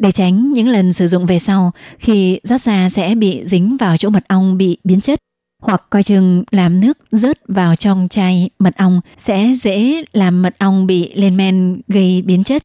[0.00, 3.96] để tránh những lần sử dụng về sau khi rót ra sẽ bị dính vào
[3.96, 5.20] chỗ mật ong bị biến chất
[5.62, 10.54] hoặc coi chừng làm nước rớt vào trong chai mật ong sẽ dễ làm mật
[10.58, 12.62] ong bị lên men gây biến chất.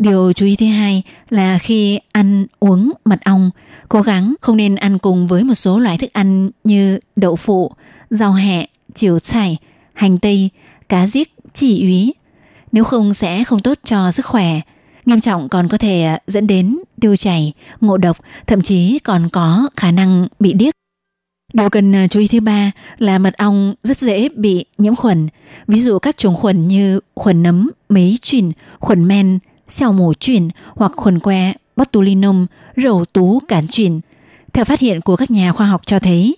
[0.00, 3.50] Điều chú ý thứ hai là khi ăn uống mật ong,
[3.88, 7.72] cố gắng không nên ăn cùng với một số loại thức ăn như đậu phụ,
[8.10, 9.58] rau hẹ, chiều xài,
[9.92, 10.50] hành tây,
[10.88, 12.14] cá giết, chỉ úy.
[12.72, 14.60] Nếu không sẽ không tốt cho sức khỏe.
[15.06, 18.16] Nghiêm trọng còn có thể à, dẫn đến tiêu chảy, ngộ độc,
[18.46, 20.74] thậm chí còn có khả năng bị điếc.
[21.52, 25.28] Điều cần à, chú ý thứ ba là mật ong rất dễ bị nhiễm khuẩn.
[25.66, 29.38] Ví dụ các chủng khuẩn như khuẩn nấm, mấy chuyển, khuẩn men,
[29.68, 34.00] xào mổ chuyển hoặc khuẩn que botulinum, rầu tú cản chuyển.
[34.52, 36.36] Theo phát hiện của các nhà khoa học cho thấy,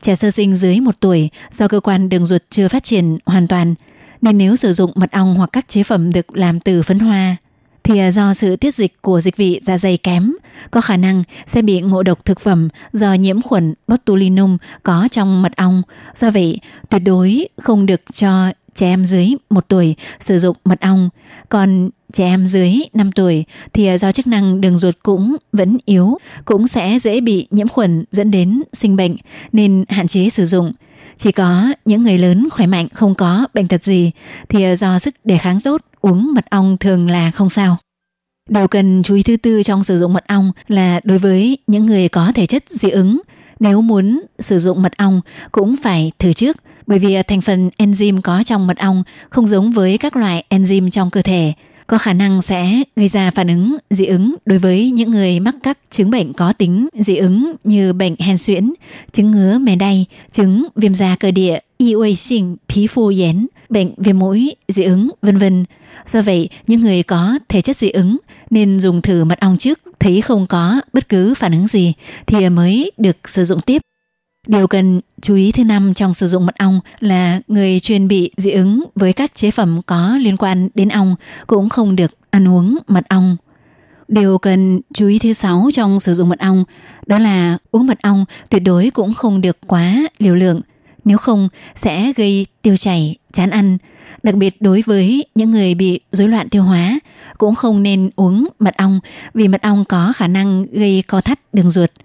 [0.00, 3.48] trẻ sơ sinh dưới 1 tuổi do cơ quan đường ruột chưa phát triển hoàn
[3.48, 3.74] toàn,
[4.22, 7.36] nên nếu sử dụng mật ong hoặc các chế phẩm được làm từ phấn hoa,
[7.88, 10.32] thì à, do sự tiết dịch của dịch vị dạ dày kém,
[10.70, 15.42] có khả năng sẽ bị ngộ độc thực phẩm do nhiễm khuẩn botulinum có trong
[15.42, 15.82] mật ong.
[16.14, 16.58] Do vậy,
[16.90, 21.08] tuyệt đối không được cho trẻ em dưới 1 tuổi sử dụng mật ong.
[21.48, 25.78] Còn trẻ em dưới 5 tuổi thì à, do chức năng đường ruột cũng vẫn
[25.84, 29.16] yếu, cũng sẽ dễ bị nhiễm khuẩn dẫn đến sinh bệnh
[29.52, 30.72] nên hạn chế sử dụng.
[31.18, 34.10] Chỉ có những người lớn khỏe mạnh không có bệnh tật gì
[34.48, 37.76] thì ờ, do sức đề kháng tốt, uống mật ong thường là không sao.
[38.48, 41.86] Điều cần chú ý thứ tư trong sử dụng mật ong là đối với những
[41.86, 43.20] người có thể chất dị ứng.
[43.60, 45.20] Nếu muốn sử dụng mật ong
[45.52, 49.46] cũng phải thử trước bởi vì ờ, thành phần enzyme có trong mật ong không
[49.46, 51.52] giống với các loại enzyme trong cơ thể
[51.88, 55.54] có khả năng sẽ gây ra phản ứng dị ứng đối với những người mắc
[55.62, 58.72] các chứng bệnh có tính dị ứng như bệnh hen suyễn,
[59.12, 63.94] chứng ngứa mề đay, chứng viêm da cơ địa, y sinh, phí phu yến, bệnh
[63.96, 65.64] viêm mũi, dị ứng, vân vân.
[66.06, 68.16] Do vậy, những người có thể chất dị ứng
[68.50, 71.92] nên dùng thử mật ong trước, thấy không có bất cứ phản ứng gì
[72.26, 73.82] thì mới được sử dụng tiếp.
[74.48, 78.30] Điều cần chú ý thứ năm trong sử dụng mật ong là người chuyên bị
[78.36, 82.48] dị ứng với các chế phẩm có liên quan đến ong cũng không được ăn
[82.48, 83.36] uống mật ong.
[84.08, 86.64] Điều cần chú ý thứ sáu trong sử dụng mật ong
[87.06, 90.60] đó là uống mật ong tuyệt đối cũng không được quá liều lượng,
[91.04, 93.78] nếu không sẽ gây tiêu chảy, chán ăn.
[94.22, 96.98] Đặc biệt đối với những người bị rối loạn tiêu hóa
[97.38, 99.00] cũng không nên uống mật ong
[99.34, 101.90] vì mật ong có khả năng gây co thắt đường ruột–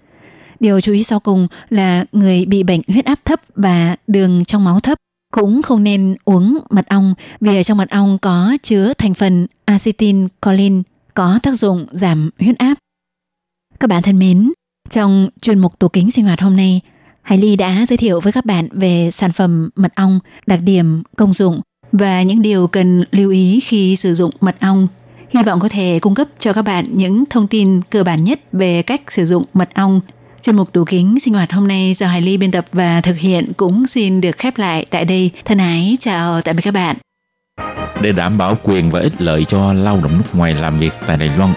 [0.60, 4.64] Điều chú ý sau cùng là người bị bệnh huyết áp thấp và đường trong
[4.64, 4.98] máu thấp
[5.32, 9.46] cũng không nên uống mật ong vì ở trong mật ong có chứa thành phần
[9.64, 10.82] acetylcholine
[11.14, 12.74] có tác dụng giảm huyết áp.
[13.80, 14.52] Các bạn thân mến,
[14.90, 16.80] trong chuyên mục tủ kính sinh hoạt hôm nay,
[17.22, 21.02] Hải Ly đã giới thiệu với các bạn về sản phẩm mật ong, đặc điểm,
[21.16, 21.60] công dụng
[21.92, 24.88] và những điều cần lưu ý khi sử dụng mật ong.
[25.30, 28.40] Hy vọng có thể cung cấp cho các bạn những thông tin cơ bản nhất
[28.52, 30.00] về cách sử dụng mật ong
[30.44, 33.18] Chuyên mục tủ kính sinh hoạt hôm nay do Hải Ly biên tập và thực
[33.18, 35.30] hiện cũng xin được khép lại tại đây.
[35.44, 36.96] Thân ái chào tạm biệt các bạn.
[38.02, 41.16] Để đảm bảo quyền và ích lợi cho lao động nước ngoài làm việc tại
[41.16, 41.50] Đài Loan,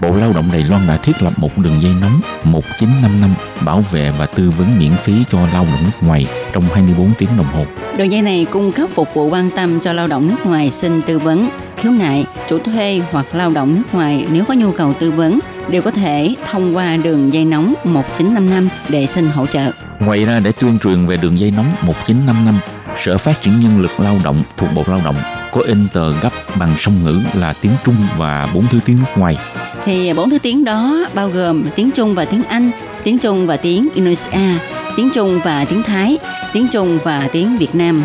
[0.00, 4.12] Bộ Lao động Đài Loan đã thiết lập một đường dây nóng 1955 bảo vệ
[4.18, 7.64] và tư vấn miễn phí cho lao động nước ngoài trong 24 tiếng đồng hồ.
[7.96, 11.02] Đường dây này cung cấp phục vụ quan tâm cho lao động nước ngoài xin
[11.02, 14.94] tư vấn, khiếu nại, chủ thuê hoặc lao động nước ngoài nếu có nhu cầu
[14.94, 19.72] tư vấn đều có thể thông qua đường dây nóng 1955 để xin hỗ trợ.
[20.00, 22.58] Ngoài ra để tuyên truyền về đường dây nóng 1955,
[23.04, 25.16] Sở Phát triển Nhân lực Lao động thuộc Bộ Lao động
[25.52, 29.10] có in tờ gấp bằng song ngữ là tiếng Trung và bốn thứ tiếng nước
[29.16, 29.36] ngoài.
[29.84, 32.70] Thì bốn thứ tiếng đó bao gồm tiếng Trung và tiếng Anh,
[33.04, 34.58] tiếng Trung và tiếng Indonesia,
[34.96, 36.18] tiếng Trung và tiếng Thái,
[36.52, 38.02] tiếng Trung và tiếng Việt Nam.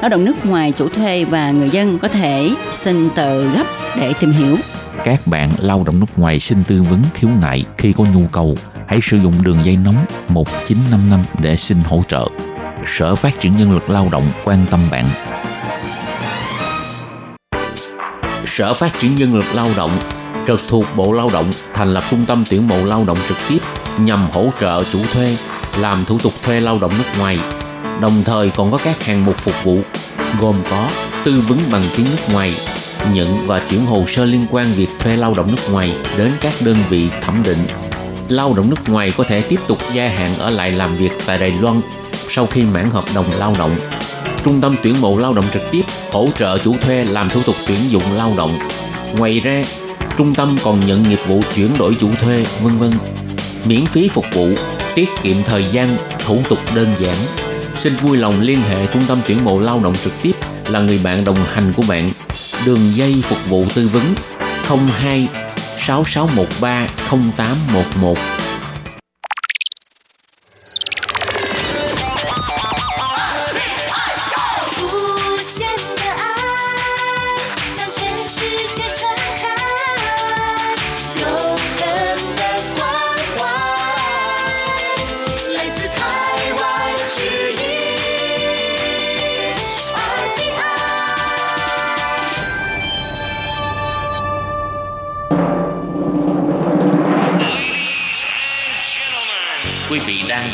[0.00, 3.64] Lao động nước ngoài chủ thuê và người dân có thể xin tờ gấp
[3.96, 4.56] để tìm hiểu.
[5.04, 8.56] Các bạn lao động nước ngoài xin tư vấn khiếu nại khi có nhu cầu,
[8.86, 12.28] hãy sử dụng đường dây nóng 1955 để xin hỗ trợ.
[12.86, 15.08] Sở Phát triển Nhân lực Lao động quan tâm bạn.
[18.46, 19.90] Sở Phát triển Nhân lực Lao động
[20.46, 23.58] trực thuộc Bộ Lao động thành lập trung tâm tuyển mộ lao động trực tiếp
[23.98, 25.36] nhằm hỗ trợ chủ thuê
[25.78, 27.38] làm thủ tục thuê lao động nước ngoài.
[28.00, 29.78] Đồng thời còn có các hàng mục phục vụ
[30.40, 30.88] gồm có
[31.24, 32.54] tư vấn bằng tiếng nước ngoài,
[33.12, 36.52] nhận và chuyển hồ sơ liên quan việc thuê lao động nước ngoài đến các
[36.64, 37.58] đơn vị thẩm định.
[38.28, 41.38] Lao động nước ngoài có thể tiếp tục gia hạn ở lại làm việc tại
[41.38, 41.80] Đài Loan
[42.28, 43.76] sau khi mãn hợp đồng lao động.
[44.44, 47.56] Trung tâm tuyển mộ lao động trực tiếp hỗ trợ chủ thuê làm thủ tục
[47.66, 48.58] tuyển dụng lao động.
[49.18, 49.62] Ngoài ra,
[50.18, 52.92] trung tâm còn nhận nghiệp vụ chuyển đổi chủ thuê, vân vân.
[53.64, 54.48] miễn phí phục vụ,
[54.94, 57.16] tiết kiệm thời gian, thủ tục đơn giản.
[57.74, 60.32] Xin vui lòng liên hệ Trung tâm tuyển mộ lao động trực tiếp
[60.68, 62.10] là người bạn đồng hành của bạn.
[62.66, 64.02] Đường dây phục vụ tư vấn
[65.00, 65.28] 02
[65.78, 68.43] 6613 0811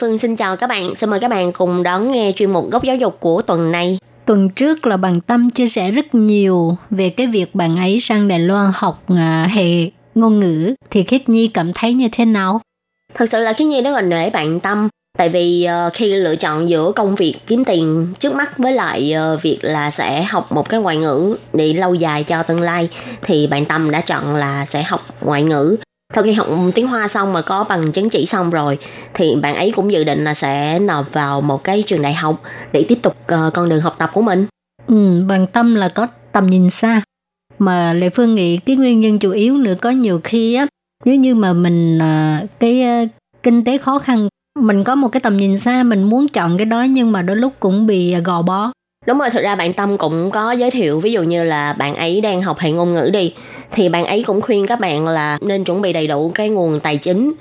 [0.00, 0.94] Phương xin chào các bạn.
[0.94, 3.98] Xin mời các bạn cùng đón nghe chuyên mục góc giáo dục của tuần này.
[4.26, 8.28] Tuần trước là bạn Tâm chia sẻ rất nhiều về cái việc bạn ấy sang
[8.28, 12.60] Đài Loan học à, hệ ngôn ngữ thì Khiết Nhi cảm thấy như thế nào?
[13.14, 14.88] Thực sự là Khi Nhi rất là nể bạn Tâm.
[15.18, 19.12] Tại vì ờ, khi lựa chọn giữa công việc kiếm tiền trước mắt với lại
[19.12, 22.88] ờ, việc là sẽ học một cái ngoại ngữ để lâu dài cho tương lai
[23.22, 25.76] thì bạn Tâm đã chọn là sẽ học ngoại ngữ.
[26.12, 28.78] Sau khi học tiếng Hoa xong mà có bằng chứng chỉ xong rồi
[29.14, 32.42] thì bạn ấy cũng dự định là sẽ nộp vào một cái trường đại học
[32.72, 34.46] để tiếp tục ờ, con đường học tập của mình.
[34.86, 37.02] Ừ, bạn Tâm là có tầm nhìn xa.
[37.58, 40.66] Mà Lệ Phương nghĩ cái nguyên nhân chủ yếu nữa có nhiều khi á,
[41.04, 43.04] nếu như mà mình à, cái à,
[43.42, 44.28] kinh tế khó khăn,
[44.60, 47.36] mình có một cái tầm nhìn xa, mình muốn chọn cái đó nhưng mà đôi
[47.36, 48.72] lúc cũng bị à, gò bó.
[49.06, 51.94] Đúng rồi, thực ra bạn Tâm cũng có giới thiệu ví dụ như là bạn
[51.94, 53.34] ấy đang học hệ ngôn ngữ đi
[53.72, 56.80] thì bạn ấy cũng khuyên các bạn là nên chuẩn bị đầy đủ cái nguồn
[56.80, 57.32] tài chính.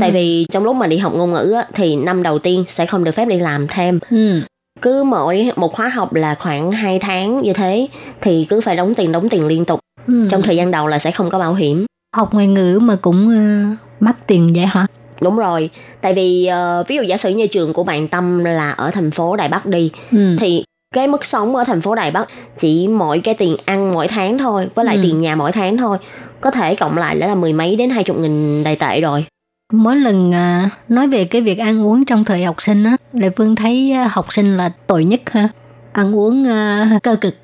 [0.00, 2.86] Tại vì trong lúc mà đi học ngôn ngữ á, thì năm đầu tiên sẽ
[2.86, 3.98] không được phép đi làm thêm.
[4.10, 4.40] Ừ.
[4.80, 7.86] Cứ mỗi một khóa học là khoảng 2 tháng như thế
[8.20, 9.80] thì cứ phải đóng tiền đóng tiền liên tục.
[10.06, 10.24] Ừ.
[10.30, 11.86] Trong thời gian đầu là sẽ không có bảo hiểm.
[12.16, 14.86] học ngoại ngữ mà cũng à, mắc tiền vậy hả?
[15.22, 15.70] Đúng rồi,
[16.00, 19.10] tại vì ờ, ví dụ giả sử như trường của bạn Tâm là ở thành
[19.10, 20.36] phố Đài Bắc đi Ừ.
[20.40, 24.08] thì cái mức sống ở thành phố Đài Bắc chỉ mỗi cái tiền ăn mỗi
[24.08, 25.02] tháng thôi với lại Ừ.
[25.02, 25.98] tiền nhà mỗi tháng thôi
[26.40, 29.26] có thể cộng lại đã là mười mấy đến hai chục nghìn đài tệ rồi
[29.72, 33.30] Mỗi lần à, nói về cái việc ăn uống trong thời học sinh á, Lệ
[33.36, 35.48] Phương thấy à, học sinh là tội nhất ha.
[35.96, 37.34] Ăn uống à, cơ cực.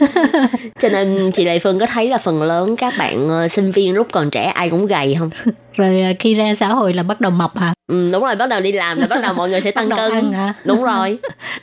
[0.80, 3.94] cho nên chị Lệ Phương có thấy là phần lớn các bạn ờ, sinh viên
[3.94, 5.30] lúc còn trẻ ai cũng gầy không
[5.74, 7.72] Rồi à, khi ra xã hội là bắt đầu mập hả?
[7.86, 10.12] ừ, đúng rồi bắt đầu đi làm là bắt đầu mọi người sẽ tăng cân
[10.12, 10.54] ăn hả?
[10.64, 11.18] đúng rồi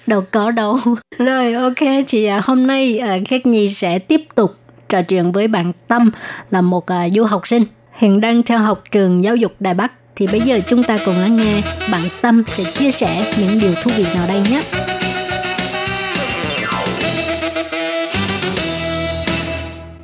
[0.08, 0.77] đâu có đâu.
[1.17, 1.82] Rồi ok
[2.30, 4.56] à, hôm nay à, Khiết Nhi sẽ tiếp tục
[4.89, 6.12] trò chuyện với bạn Tâm
[6.51, 9.91] là một à, du học sinh hiện đang theo học trường giáo dục Đài Bắc.
[10.15, 13.73] Thì bây giờ chúng ta cùng lắng nghe bạn Tâm sẽ chia sẻ những điều
[13.84, 14.62] thú vị nào đây nhé.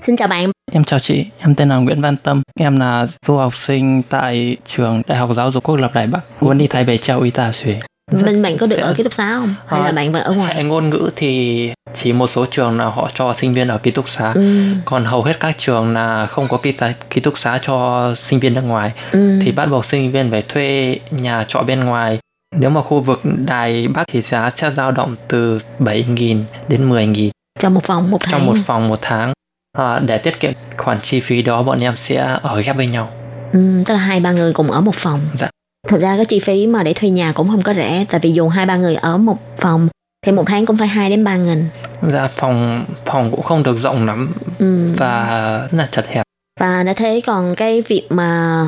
[0.07, 2.41] Xin chào bạn Em chào chị, em tên là Nguyễn Văn Tâm.
[2.59, 6.19] Em là du học sinh tại trường Đại học Giáo dục Quốc lập Đài Bắc.
[6.41, 7.79] Muốn đi Thái Về trao y tá xuế.
[8.25, 10.23] mình bạn có được sẽ- ở ký túc xá không hay là À, bạn vẫn
[10.23, 13.67] ở ngoài Hệ ngôn ngữ thì chỉ một số trường là họ cho sinh viên
[13.67, 14.31] ở ký túc xá.
[14.35, 14.63] ừ.
[14.85, 18.39] Còn hầu hết các trường là không có ký, xá, ký túc xá cho sinh
[18.39, 18.91] viên nước ngoài.
[19.11, 19.39] Ừ.
[19.41, 22.19] Thì bắt buộc sinh viên phải thuê nhà trọ bên ngoài.
[22.59, 27.29] Nếu mà khu vực Đài Bắc thì giá sẽ dao động từ 7.000 đến 10.000
[27.59, 29.33] trong một phòng một tháng trong một phòng một tháng.
[29.77, 33.09] À, để tiết kiệm khoản chi phí đó bọn em sẽ ở ghép với nhau.
[33.53, 35.19] Ừ, tức là hai ba người cùng ở một phòng.
[35.37, 35.49] Dạ.
[35.87, 38.31] Thực ra cái chi phí mà để thuê nhà cũng không có rẻ, tại vì
[38.31, 39.87] dù hai ba người ở một phòng
[40.25, 41.65] thì một tháng cũng phải 2 đến 3 nghìn.
[42.09, 44.93] ra phòng phòng cũng không được rộng lắm Ừ.
[44.97, 45.27] và
[45.71, 46.23] rất là chật hẹp
[46.59, 48.61] Và đã thế còn cái việc mà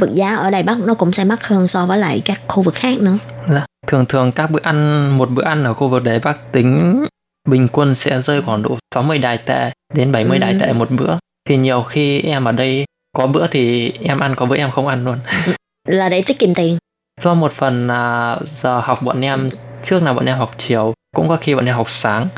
[0.00, 2.62] vật giá ở Đài Bắc nó cũng sẽ mắc hơn so với lại các khu
[2.62, 3.18] vực khác nữa.
[3.52, 3.66] dạ.
[3.86, 7.04] thường thường các bữa ăn một bữa ăn ở khu vực Đài Bắc tính
[7.50, 10.40] bình quân sẽ rơi khoảng độ 60 đài tệ đến 70 Ừ.
[10.40, 11.16] đài tệ một bữa.
[11.48, 12.84] Thì nhiều khi em ở đây
[13.16, 15.18] có bữa thì em ăn có bữa em không ăn luôn.
[15.88, 16.78] Là để tiết kiệm tiền.
[17.20, 19.50] do một phần là giờ học bọn em
[19.84, 22.28] trước là bọn em học chiều cũng có khi bọn em học sáng.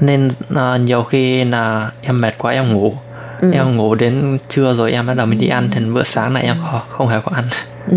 [0.00, 2.94] Nên à, nhiều khi là em mệt quá em ngủ
[3.40, 3.50] Ừ.
[3.52, 6.42] em ngủ đến trưa rồi em bắt đầu mới đi ăn thì bữa sáng này
[6.42, 7.44] em không, không hề có ăn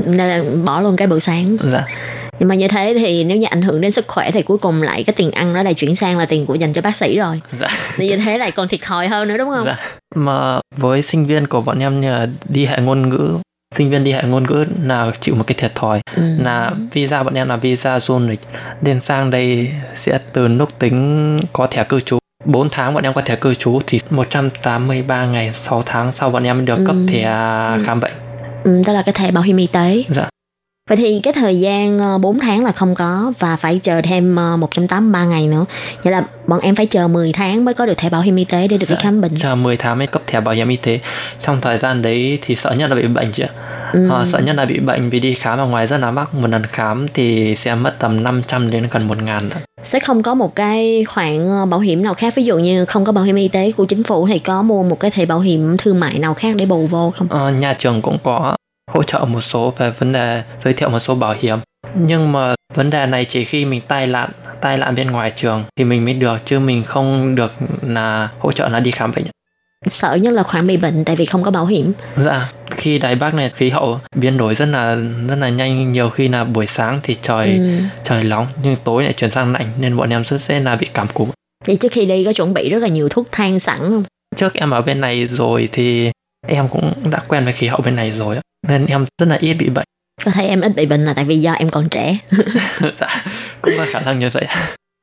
[0.05, 1.57] Nên là bỏ luôn cái bữa sáng.
[1.63, 1.85] dạ
[2.39, 4.81] Nhưng mà như thế thì nếu như ảnh hưởng đến sức khỏe thì cuối cùng
[4.81, 7.17] lại cái tiền ăn nó lại chuyển sang là tiền của dành cho bác sĩ
[7.17, 7.41] rồi.
[7.59, 9.65] dạ Thì như thế lại còn thiệt thòi hơn nữa đúng không?
[9.65, 9.77] Dạ.
[10.15, 12.13] Mà với sinh viên của bọn em như
[12.49, 13.37] đi hệ ngôn ngữ
[13.75, 16.23] sinh viên đi dạy ngôn ngữ là chịu một cái thiệt thòi Ừ.
[16.43, 18.39] là visa bọn em là visa du lịch
[18.81, 23.13] nên sang đây sẽ từ lúc tính có thẻ cư trú 4 tháng bọn em
[23.13, 26.95] có thẻ cư trú thì 183 ngày 6 tháng sau bọn em mới được cấp
[26.95, 27.05] Ừ.
[27.07, 27.23] thẻ
[27.85, 28.11] khám bệnh
[28.63, 30.03] Ừ, đó là cái thẻ bảo hiểm y tế.
[30.09, 30.29] dạ
[30.89, 34.35] Vậy thì cái thời gian ờ, 4 tháng là không có và phải chờ thêm
[34.35, 35.65] ờ, 183 ngày nữa.
[36.03, 38.43] Vậy là bọn em phải chờ 10 tháng mới có được thẻ bảo hiểm y
[38.43, 39.31] tế để được đi khám bệnh.
[39.37, 40.99] chờ 10 tháng mới cấp thẻ bảo hiểm y tế
[41.41, 43.49] trong thời gian đấy thì sợ nhất là bị bệnh chị ạ
[43.93, 44.09] Ừ.
[44.09, 46.47] Ờ, sợ nhất là bị bệnh vì đi khám ở ngoài rất là mắc một
[46.47, 49.61] lần khám thì sẽ mất tầm 500 đến gần 1 ngàn thôi.
[49.83, 53.05] Sẽ không có một cái khoản ờ, bảo hiểm nào khác ví dụ như không
[53.05, 55.39] có bảo hiểm y tế của chính phủ thì có mua một cái thẻ bảo
[55.39, 57.27] hiểm thương mại nào khác để bù vô không?
[57.29, 58.55] Ờ, nhà trường cũng có
[58.91, 61.59] hỗ trợ một số về vấn đề giới thiệu một số bảo hiểm
[61.95, 64.29] nhưng mà vấn đề này chỉ khi mình tai nạn
[64.61, 68.51] tai nạn bên ngoài trường thì mình mới được chứ mình không được là hỗ
[68.51, 69.25] trợ là đi khám bệnh
[69.85, 71.93] Sợ nhất là khoản bị bệnh tại vì không có bảo hiểm.
[72.17, 74.95] dạ khi đài bắc này khí hậu biến đổi rất là
[75.29, 77.69] rất là nhanh nhiều khi là buổi sáng thì trời Ừ.
[78.03, 80.85] trời nóng nhưng tối lại chuyển sang lạnh nên bọn em rất dễ là bị
[80.93, 81.29] cảm cúm
[81.65, 84.03] Vậy trước khi đi có chuẩn bị rất là nhiều thuốc thang sẵn không?
[84.35, 86.11] trước em ở bên này rồi thì
[86.47, 88.37] em cũng đã quen với khí hậu bên này rồi.
[88.67, 89.85] Nên em rất là ít bị bệnh
[90.25, 92.17] Có thể em ít bị bệnh là tại vì do em còn trẻ.
[92.95, 93.07] dạ
[93.61, 94.45] cũng có khả năng như vậy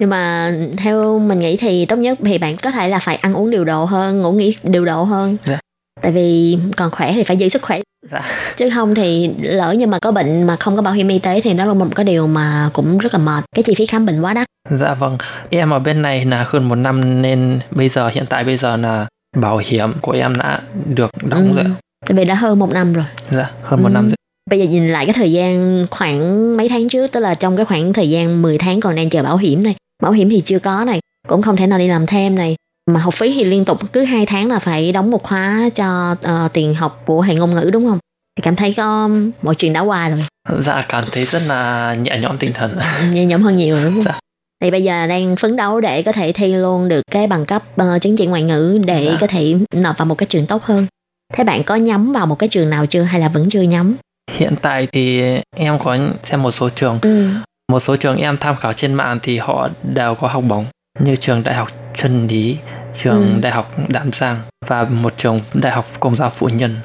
[0.00, 3.34] Nhưng mà theo mình nghĩ thì tốt nhất thì bạn có thể là phải ăn
[3.34, 5.36] uống điều độ hơn, ngủ nghỉ điều độ hơn.
[5.44, 5.58] Dạ.
[6.02, 7.80] Tại vì còn khỏe thì phải giữ sức khỏe.
[8.10, 8.22] dạ
[8.56, 11.40] Chứ không thì lỡ như mà có bệnh mà không có bảo hiểm y tế
[11.40, 13.44] thì đó là một cái điều mà cũng rất là mệt.
[13.56, 14.46] Cái chi phí khám bệnh quá đắt.
[14.70, 15.18] Dạ vâng,
[15.50, 18.76] em ở bên này là hơn một năm nên bây giờ hiện tại bây giờ
[18.76, 19.06] là
[19.36, 20.62] bảo hiểm của em đã
[20.94, 21.64] được đóng rồi.
[22.06, 23.04] Tại vì đã hơn một năm rồi.
[23.30, 23.92] Dạ, hơn một Ừ.
[23.92, 24.16] năm rồi.
[24.50, 27.66] Bây giờ nhìn lại cái thời gian khoảng mấy tháng trước, tức là trong cái
[27.66, 29.74] khoảng thời gian 10 tháng còn đang chờ bảo hiểm này.
[30.02, 32.56] Bảo hiểm thì chưa có này, cũng không thể nào đi làm thêm này.
[32.90, 36.16] Mà học phí thì liên tục cứ 2 tháng là phải đóng một khóa cho
[36.22, 37.98] ờ, tiền học của hệ ngôn ngữ đúng không?
[38.36, 39.10] Thì cảm thấy có
[39.42, 40.20] mọi chuyện đã qua rồi,
[40.58, 42.78] Dạ cảm thấy rất là nhẹ nhõm tinh thần.
[43.12, 44.02] nhẹ nhõm hơn nhiều rồi đúng không?
[44.04, 44.18] Dạ.
[44.62, 47.62] Thì bây giờ đang phấn đấu để có thể thi luôn được cái bằng cấp
[47.76, 49.16] ờ, chứng chỉ ngoại ngữ để Dạ.
[49.20, 50.86] có thể nộp vào một cái trường tốt hơn.
[51.32, 53.96] Thế bạn có nhắm vào một cái trường nào chưa hay là vẫn chưa nhắm?
[54.30, 55.22] Hiện tại thì
[55.56, 57.28] em có xem một số trường, Ừ.
[57.72, 60.64] một số trường em tham khảo trên mạng thì họ đều có học bổng
[61.00, 62.56] như trường Đại học Trân Lý,
[62.94, 63.40] trường Ừ.
[63.40, 66.76] Đại học Đạm Giang và một trường Đại học Công giáo Phụ Nhân.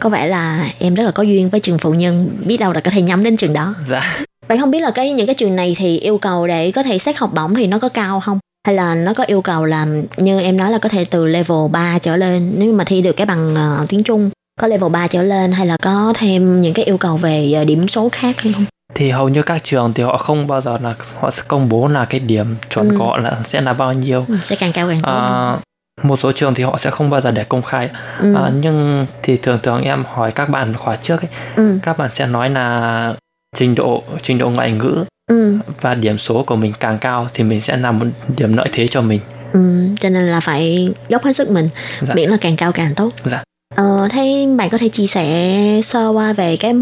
[0.00, 2.80] có vẻ là em rất là có duyên với trường phụ nhân biết đâu là
[2.80, 4.16] có thể nhắm đến trường đó Dạ.
[4.48, 6.98] vậy không biết là cái những cái trường này thì yêu cầu để có thể
[6.98, 10.02] xét học bổng thì nó có cao không hay là nó có yêu cầu làm
[10.16, 13.12] như em nói là có thể từ level 3 trở lên nếu mà thi được
[13.16, 16.74] cái bằng ờ, tiếng Trung có level 3 trở lên hay là có thêm những
[16.74, 19.92] cái yêu cầu về ờ, điểm số khác hay không thì hầu như các trường
[19.94, 22.96] thì họ không bao giờ là họ sẽ công bố là cái điểm chuẩn Ừ.
[22.98, 25.56] của họ là sẽ là bao nhiêu ừ, sẽ càng cao càng tốt à,
[26.02, 27.90] một số trường thì họ sẽ không bao giờ để công khai
[28.20, 28.34] ừ.
[28.34, 31.78] à, nhưng thì thường thường em hỏi các bạn khóa trước ấy, ừ.
[31.82, 33.14] các bạn sẽ nói là
[33.56, 35.58] trình độ trình độ ngoại ngữ Ừ.
[35.80, 38.06] và điểm số của mình càng cao thì mình sẽ làm một
[38.36, 39.20] điểm lợi thế cho mình
[39.52, 39.60] Ừ.
[40.00, 41.68] cho nên là phải dốc hết sức mình
[42.02, 42.14] Dạ.
[42.14, 43.42] miễn là càng cao càng tốt Dạ.
[43.76, 46.72] ờ, thế bạn có thể chia sẻ sơ qua về cái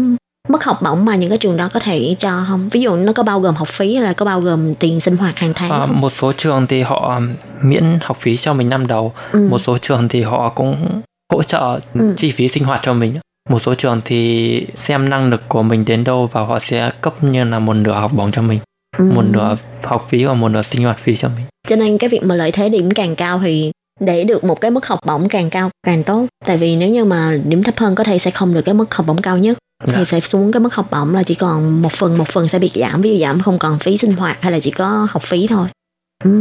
[0.49, 3.13] mức học bổng mà những cái trường đó có thể cho không ví dụ nó
[3.13, 5.71] có bao gồm học phí hay là có bao gồm tiền sinh hoạt hàng tháng
[5.71, 6.01] à, không?
[6.01, 7.21] một số trường thì họ
[7.61, 9.47] miễn học phí cho mình năm đầu ừ.
[9.51, 11.01] một số trường thì họ cũng
[11.33, 12.13] hỗ trợ Ừ.
[12.17, 13.15] chi phí sinh hoạt cho mình
[13.49, 17.23] một số trường thì xem năng lực của mình đến đâu và họ sẽ cấp
[17.23, 18.59] như là một nửa học bổng cho mình
[18.97, 19.11] ừ.
[19.15, 22.09] một nửa học phí và một nửa sinh hoạt phí cho mình cho nên cái
[22.09, 25.29] việc mà lợi thế điểm càng cao thì để được một cái mức học bổng
[25.29, 28.31] càng cao càng tốt tại vì nếu như mà điểm thấp hơn có thể sẽ
[28.31, 30.03] không được cái mức học bổng cao nhất thì Dạ.
[30.05, 32.67] phải xuống cái mức học bổng là chỉ còn một phần một phần sẽ bị
[32.75, 35.47] giảm ví dụ giảm không còn phí sinh hoạt hay là chỉ có học phí
[35.47, 35.67] thôi.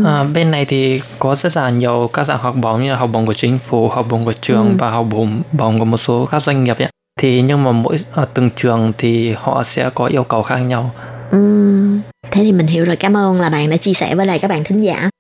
[0.05, 3.11] À, bên này thì có rất là nhiều các dạng học bổng như là học
[3.13, 4.77] bổng của chính phủ, học bổng của trường Ừ.
[4.79, 6.89] và học bổng bổng của một số các doanh nghiệp ấy.
[7.21, 10.91] Thì nhưng mà mỗi ở từng trường thì họ sẽ có yêu cầu khác nhau.
[11.31, 14.39] Ừm, thế thì mình hiểu rồi cảm ơn là bạn đã chia sẻ với lại
[14.39, 15.11] các bạn thính giả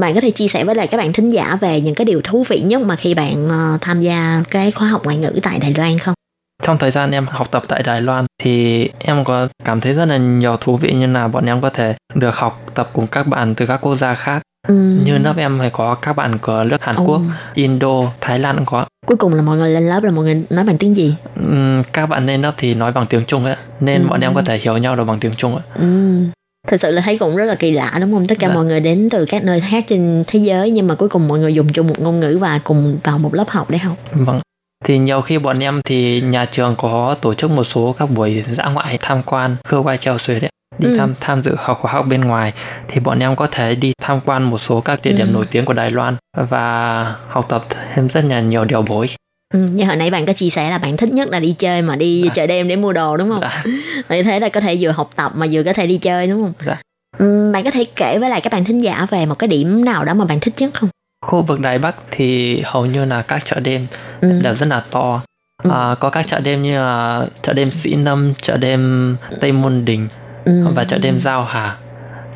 [0.00, 2.20] bạn có thể chia sẻ với lại các bạn thính giả về những cái điều
[2.24, 5.58] thú vị nhất mà khi bạn ờ, tham gia cái khóa học ngoại ngữ tại
[5.58, 6.14] Đài Loan không
[6.62, 10.04] Trong thời gian em học tập tại Đài Loan thì em có cảm thấy rất
[10.04, 13.26] là nhiều thú vị như là bọn em có thể được học tập cùng các
[13.26, 14.42] bạn từ các quốc gia khác.
[14.68, 15.04] Ừm.
[15.04, 17.04] Như lớp em thì có các bạn của nước Hàn Ồ.
[17.04, 17.20] Quốc,
[17.54, 18.86] Indo, Thái Lan cũng có.
[19.06, 21.82] cuối cùng là mọi người lên lớp là mọi người nói bằng tiếng gì Ừm,
[21.92, 24.08] các bạn lên lớp thì nói bằng tiếng Trung ấy, nên Ừ.
[24.08, 25.62] bọn em có thể hiểu nhau được bằng tiếng Trung ấy.
[25.74, 26.26] Ừm.
[26.68, 28.54] thực sự là thấy cũng rất là kỳ lạ đúng không tất cả Dạ.
[28.54, 31.38] mọi người đến từ các nơi khác trên thế giới nhưng mà cuối cùng mọi
[31.38, 34.40] người dùng chung một ngôn ngữ và cùng vào một lớp học để học Vâng.
[34.84, 38.44] Thì nhiều khi bọn em thì nhà trường có tổ chức một số các buổi
[38.52, 40.96] dã ngoại tham quan khơ quay treo xuế đấy đi Ừ.
[40.98, 42.52] tham tham dự học khóa học bên ngoài
[42.88, 45.32] thì bọn em có thể đi tham quan một số các địa điểm Ừ.
[45.32, 46.16] nổi tiếng của Đài Loan
[46.48, 47.64] và học tập
[47.94, 49.10] thêm rất là nhiều điều bổ ích.
[49.54, 51.82] Ừ, như hồi nãy bạn có chia sẻ là bạn thích nhất là đi chơi
[51.82, 52.30] mà đi Dạ.
[52.34, 53.40] chợ đêm để mua đồ đúng không?
[53.40, 53.62] Dạ.
[54.08, 56.42] Vậy thế là có thể vừa học tập mà vừa có thể đi chơi đúng
[56.42, 56.52] không?
[56.66, 56.76] Dạ.
[57.18, 59.84] Ừ, bạn có thể kể với lại các bạn thính giả về một cái điểm
[59.84, 60.88] nào đó mà bạn thích nhất không?
[61.26, 63.86] Khu vực Đài Bắc thì hầu như là các chợ đêm
[64.20, 64.28] Ừ.
[64.42, 65.22] đều rất là to.
[65.62, 65.70] Ừ.
[65.70, 69.84] À, có các chợ đêm như là chợ đêm Sĩ Lâm, chợ đêm Tây Môn
[69.84, 70.08] Đình
[70.44, 70.66] Ừ.
[70.74, 71.76] và chợ đêm Giao Hà.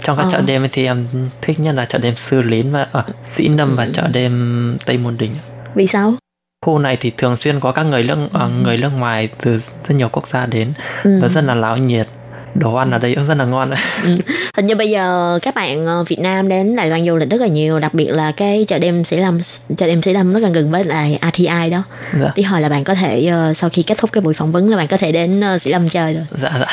[0.02, 0.28] Trong các Ờ.
[0.32, 1.06] chợ đêm thì em
[1.42, 4.98] thích nhất là chợ đêm Sư Lín và à, Sĩ Lâm và chợ đêm Tây
[4.98, 5.30] Môn Đình.
[5.74, 6.14] Vì sao?
[6.66, 9.94] Khu này thì thường xuyên có các người nước à, người nước ngoài từ rất
[9.96, 10.72] nhiều quốc gia đến
[11.04, 11.18] Ừ.
[11.22, 12.06] và rất là náo nhiệt.
[12.54, 13.66] Đồ ăn ở đây cũng rất là ngon.
[14.56, 17.40] Hình như bây giờ các bạn ờ, Việt Nam đến Đài Loan du lịch rất
[17.40, 19.40] là nhiều, đặc biệt là cái chợ đêm Sĩ Lâm,
[19.76, 21.82] chợ đêm Sĩ Lâm rất là gần với lại RTI đó.
[22.20, 24.52] dạ, Tí hồi là bạn có thể ờ, sau khi kết thúc cái buổi phỏng
[24.52, 26.24] vấn là bạn có thể đến ờ, Sĩ Lâm chơi rồi.
[26.42, 26.66] dạ, dạ.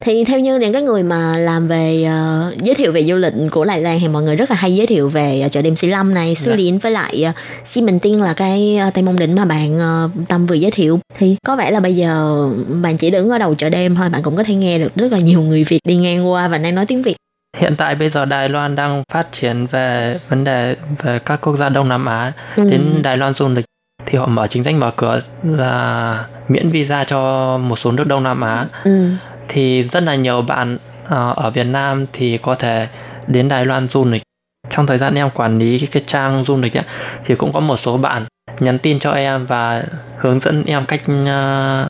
[0.00, 3.32] Thì theo như những cái người mà làm về ờ, giới thiệu về du lịch
[3.50, 5.88] của Đài Loan thì mọi người rất là hay giới thiệu về chợ đêm Sĩ
[5.88, 6.56] Lâm này, Su Dạ.
[6.56, 7.34] Liên với lại uh,
[7.64, 11.00] Xi Minh Tiên là cái Tây Môn Đỉnh mà bạn ờ, Tâm vừa giới thiệu.
[11.18, 12.44] Thì có vẻ là bây giờ
[12.82, 15.12] bạn chỉ đứng ở đầu chợ đêm thôi, bạn cũng có thể nghe được rất
[15.12, 17.16] là nhiều người Việt đi ngang qua và đang nói tiếng Việt.
[17.56, 21.56] Hiện tại bây giờ Đài Loan đang phát triển về vấn đề về các quốc
[21.56, 22.70] gia Đông Nam Á Ừ.
[22.70, 23.64] đến Đài Loan du lịch
[24.06, 27.18] thì họ mở chính sách mở cửa là miễn visa cho
[27.58, 29.10] một số nước Đông Nam Á Ừ.
[29.48, 30.78] thì rất là nhiều bạn
[31.08, 32.88] ờ, ở Việt Nam thì có thể
[33.26, 34.22] đến Đài Loan du lịch.
[34.70, 36.84] Trong thời gian em quản lý cái, cái trang du lịch ấy,
[37.24, 38.24] thì cũng có một số bạn
[38.60, 39.84] nhắn tin cho em và
[40.18, 41.86] hướng dẫn em cách ờ,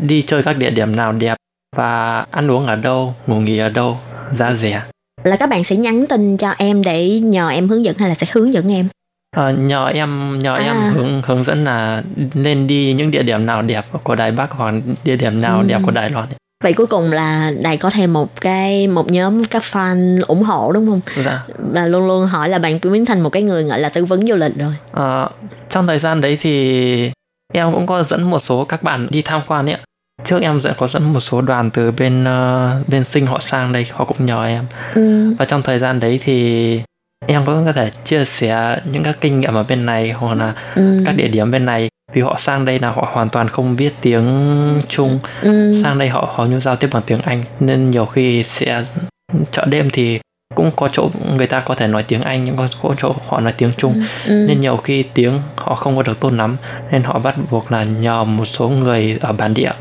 [0.00, 1.36] đi chơi các địa điểm nào đẹp
[1.76, 3.98] và ăn uống ở đâu, ngủ nghỉ ở đâu,
[4.32, 4.82] giá rẻ.
[5.24, 8.14] Là các bạn sẽ nhắn tin cho em để nhờ em hướng dẫn hay là
[8.14, 8.88] sẽ hướng dẫn em?
[9.36, 10.64] Ờ, nhờ em nhờ À.
[10.64, 12.02] em hướng hướng dẫn là
[12.34, 14.74] nên đi những địa điểm nào đẹp của Đài Bắc hoặc
[15.04, 15.64] địa điểm nào Ừ.
[15.66, 16.26] đẹp của Đài Loan.
[16.64, 20.72] Vậy cuối cùng là Đài có thêm một cái một nhóm các fan ủng hộ
[20.72, 21.00] đúng không?
[21.24, 21.42] Dạ.
[21.72, 24.26] Và luôn luôn hỏi là bạn biến thành một cái người gọi là tư vấn
[24.26, 24.72] du lịch rồi.
[24.92, 25.30] Ờ,
[25.70, 27.10] trong thời gian đấy thì
[27.52, 29.76] em cũng có dẫn một số các bạn đi tham quan ấy.
[30.24, 33.72] Trước em sẽ có dẫn một số đoàn từ bên ờ, bên sinh họ sang
[33.72, 34.64] đây, họ cũng nhờ em.
[34.94, 35.34] Ừ.
[35.38, 36.80] Và trong thời gian đấy thì
[37.26, 40.54] em cũng có thể chia sẻ những các kinh nghiệm ở bên này hoặc là
[40.74, 41.02] Ừ.
[41.06, 43.92] các địa điểm bên này vì họ sang đây là họ hoàn toàn không biết
[44.00, 45.72] tiếng Trung Ừ.
[45.82, 48.82] sang đây họ hầu như giao tiếp bằng tiếng Anh nên nhiều khi sẽ
[49.50, 50.20] chợ đêm thì
[50.54, 53.40] cũng có chỗ người ta có thể nói tiếng Anh nhưng có có chỗ họ
[53.40, 54.44] nói tiếng Trung Ừ.
[54.48, 56.56] nên nhiều khi tiếng họ không có được tốt lắm
[56.90, 59.72] nên họ bắt buộc là nhờ một số người ở bản địa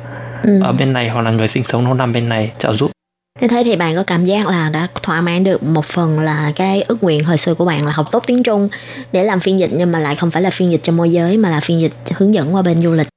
[0.46, 0.60] Ừ.
[0.64, 2.92] ở bên này hoặc là người sinh sống lâu năm bên này trợ giúp
[3.40, 6.52] Thế thế thì bạn có cảm giác là đã thỏa mãn được một phần là
[6.56, 8.70] cái ước nguyện hồi xưa của bạn là học tốt tiếng Trung
[9.12, 11.38] để làm phiên dịch nhưng mà lại không phải là phiên dịch cho môi giới
[11.38, 13.08] mà là phiên dịch hướng dẫn qua bên du lịch.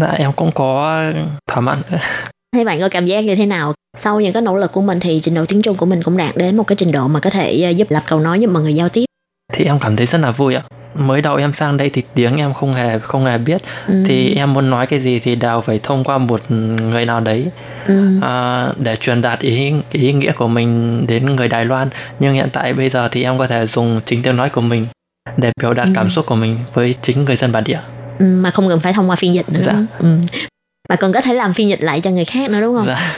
[0.00, 1.02] dạ em cũng có
[1.50, 1.82] thỏa mãn
[2.56, 3.74] Thế bạn có cảm giác như thế nào?
[3.96, 6.16] Sau những cái nỗ lực của mình thì trình độ tiếng Trung của mình cũng
[6.16, 8.50] đạt đến một cái trình độ mà có thể ờ, giúp lập cầu nói giúp
[8.50, 9.04] mọi người giao tiếp.
[9.52, 10.62] thì em cảm thấy rất là vui ạ
[10.98, 14.02] mới đầu em sang đây thì tiếng em không hề không hề biết Ừ.
[14.06, 17.46] thì em muốn nói cái gì thì đều phải thông qua một người nào đấy
[17.86, 18.08] Ừ.
[18.22, 21.88] à, để truyền đạt ý ý nghĩa của mình đến người Đài Loan
[22.20, 24.86] nhưng hiện tại bây giờ thì em có thể dùng chính tiếng nói của mình
[25.36, 25.92] để biểu đạt Ừ.
[25.94, 27.78] cảm xúc của mình với chính người dân bản địa
[28.18, 29.60] Ừ, mà không cần phải thông qua phiên dịch nữa.
[29.62, 29.74] Dạ.
[29.98, 30.06] Ừ.
[30.88, 32.86] Mà còn có thể làm phiên dịch lại cho người khác nữa đúng không?
[32.86, 33.12] dạ.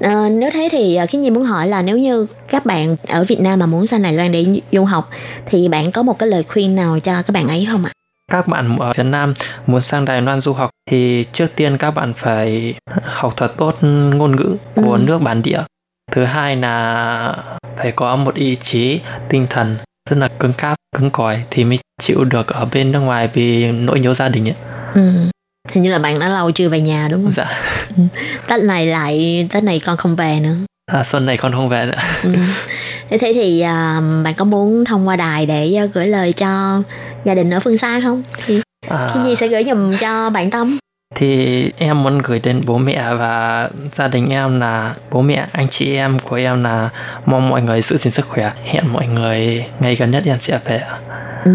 [0.00, 3.24] Ờ, nếu thế thì ờ, Khiến Nhi muốn hỏi là nếu như các bạn ở
[3.24, 5.10] Việt Nam mà muốn sang Đài Loan để du học
[5.46, 7.90] thì bạn có một cái lời khuyên nào cho các bạn ấy không ạ?
[8.32, 9.34] các bạn ở Việt Nam
[9.66, 12.74] muốn sang Đài Loan du học thì trước tiên các bạn phải
[13.04, 14.98] học thật tốt ngôn ngữ của Ừ.
[15.06, 15.60] nước bản địa
[16.12, 17.34] thứ hai là
[17.76, 19.76] phải có một ý chí tinh thần
[20.10, 23.72] rất là cứng cáp cứng cỏi thì mới chịu được ở bên nước ngoài vì
[23.72, 24.54] nỗi nhớ gia đình ấy.
[24.94, 25.10] Ừ.
[25.72, 27.32] Hình như là bạn đã lâu chưa về nhà đúng không?
[27.32, 27.46] dạ
[28.48, 30.54] Tết này lại Tết này con không về nữa.
[30.92, 31.92] à, xuân này con không về nữa
[32.22, 32.30] Ừ.
[33.10, 36.82] Thế thế thì à, bạn có muốn thông qua đài để à, gửi lời cho
[37.24, 38.22] gia đình ở phương xa không?
[38.46, 40.78] Thì à, Khiến Nhi sẽ gửi dùm cho bạn Tâm.
[41.14, 45.68] Thì em muốn gửi đến bố mẹ và gia đình em là bố mẹ anh
[45.68, 46.90] chị em của em là
[47.26, 50.58] mong mọi người giữ gìn sức khỏe hẹn mọi người ngày gần nhất em sẽ
[50.64, 50.82] về
[51.44, 51.52] Ừ.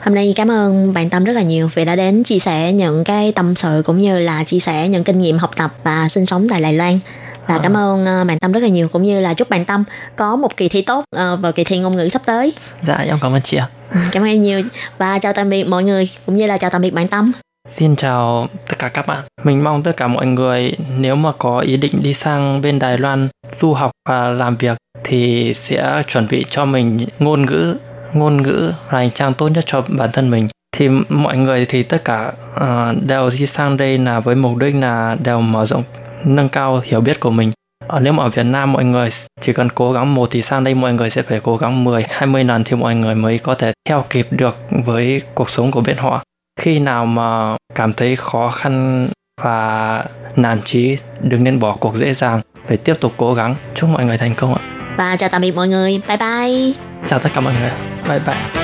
[0.00, 3.04] Hôm nay cảm ơn bạn Tâm rất là nhiều vì đã đến chia sẻ những
[3.04, 6.26] cái tâm sự cũng như là chia sẻ những kinh nghiệm học tập và sinh
[6.26, 6.98] sống tại Đài Loan.
[7.46, 9.84] Và cảm ơn ờ, bạn Tâm rất là nhiều cũng như là chúc bạn Tâm
[10.16, 12.52] có một kỳ thi tốt ờ, vào kỳ thi ngôn ngữ sắp tới.
[12.82, 14.62] dạ em cảm ơn chị ạ Ừ, Cảm ơn em nhiều
[14.98, 17.32] và chào tạm biệt mọi người cũng như là chào tạm biệt bạn Tâm.
[17.68, 19.24] Xin chào tất cả các bạn.
[19.44, 22.98] Mình mong tất cả mọi người nếu mà có ý định đi sang bên Đài
[22.98, 23.28] Loan
[23.60, 27.76] du học và làm việc thì sẽ chuẩn bị cho mình ngôn ngữ,
[28.12, 30.48] ngôn ngữ là hành trang tốt nhất cho bản thân mình.
[30.76, 34.74] Thì mọi người thì tất cả uh, đều đi sang đây là với mục đích
[34.74, 35.82] là đều mở rộng
[36.24, 37.50] nâng cao hiểu biết của mình.
[37.86, 39.08] Ở nếu mà ở Việt Nam mọi người
[39.40, 42.04] chỉ cần cố gắng một thì sang đây mọi người sẽ phải cố gắng 10,
[42.08, 45.80] 20 lần thì mọi người mới có thể theo kịp được với cuộc sống của
[45.80, 46.22] bên họ
[46.60, 49.08] khi nào mà cảm thấy khó khăn
[49.42, 50.04] và
[50.36, 52.40] nản chí đừng nên bỏ cuộc dễ dàng.
[52.66, 53.54] Phải tiếp tục cố gắng.
[53.74, 54.60] Chúc mọi người thành công ạ.
[54.96, 56.00] Và chào tạm biệt mọi người.
[56.08, 56.72] Bye bye.
[57.06, 57.70] chào tất cả mọi người.
[58.08, 58.63] Bye bye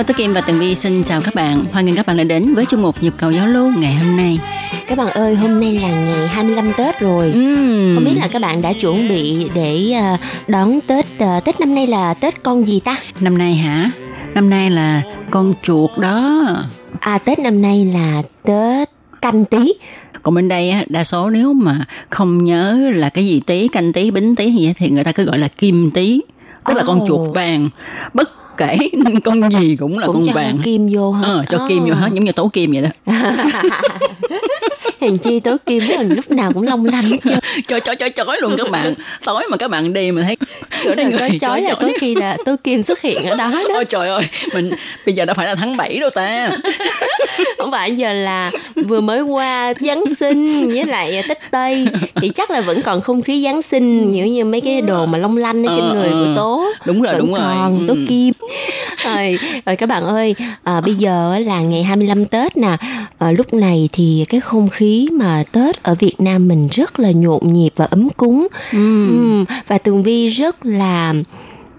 [0.00, 1.64] Hello, Tố Kim và Tường Vi xin chào các bạn.
[1.72, 4.16] Hoan nghênh các bạn đã đến với chuyên mục Nhịp cầu giao lưu ngày hôm
[4.16, 4.38] nay.
[4.86, 7.28] Các bạn ơi, hôm nay là ngày 25 Tết rồi.
[7.28, 7.94] Uhm.
[7.94, 11.74] Không biết là các bạn đã chuẩn bị để à, đón Tết à, Tết năm
[11.74, 12.96] nay là Tết con gì ta?
[13.20, 13.90] Năm nay hả?
[14.34, 16.46] Năm nay là con chuột đó.
[17.00, 18.90] À Tết năm nay là Tết
[19.22, 19.72] canh tí.
[20.22, 23.92] Còn bên đây á, đa số nếu mà không nhớ là cái gì tí, canh
[23.92, 26.20] tí, bính tí gì thì người ta cứ gọi là kim tí.
[26.66, 27.70] Tức là con chuột vàng.
[28.14, 28.78] Bất kể
[29.24, 30.58] con gì cũng là Cũng con cho vàng.
[30.58, 31.22] kim vô hả?
[31.28, 33.12] Ờ, cho kim vô hết giống như tố kim vậy đó.
[35.00, 37.38] Hèn chi tố kim là lúc nào cũng long lanh hết trơn.
[37.66, 38.94] chói chói chói chói luôn các bạn.
[39.24, 40.36] Tối mà các bạn đi mà thấy
[40.84, 43.62] Chỗ có người chói là có khi là tố kim xuất hiện ở đó đó.
[43.74, 44.22] Ôi trời ơi,
[44.54, 44.70] mình
[45.06, 46.50] bây giờ đã phải là tháng 7 đâu ta.
[47.58, 51.86] Không phải giờ là vừa mới qua Giáng sinh với lại Tết Tây
[52.20, 55.18] thì chắc là vẫn còn không khí Giáng sinh như như mấy cái đồ mà
[55.18, 56.18] long lanh ở trên Ờ, người ờ.
[56.24, 56.64] của Tố.
[56.86, 57.40] Đúng rồi, vẫn đúng rồi.
[57.44, 58.04] còn Tố Ừ.
[58.08, 58.32] Kim.
[59.04, 60.34] Rồi, rồi các bạn ơi,
[60.64, 62.76] à, bây giờ là ngày 25 Tết nè.
[63.18, 67.10] À, lúc này thì cái không khí mà Tết ở Việt Nam mình rất là
[67.10, 68.48] nhộn nhịp và ấm cúng.
[68.72, 71.14] Ừm, và Tường Vi rất là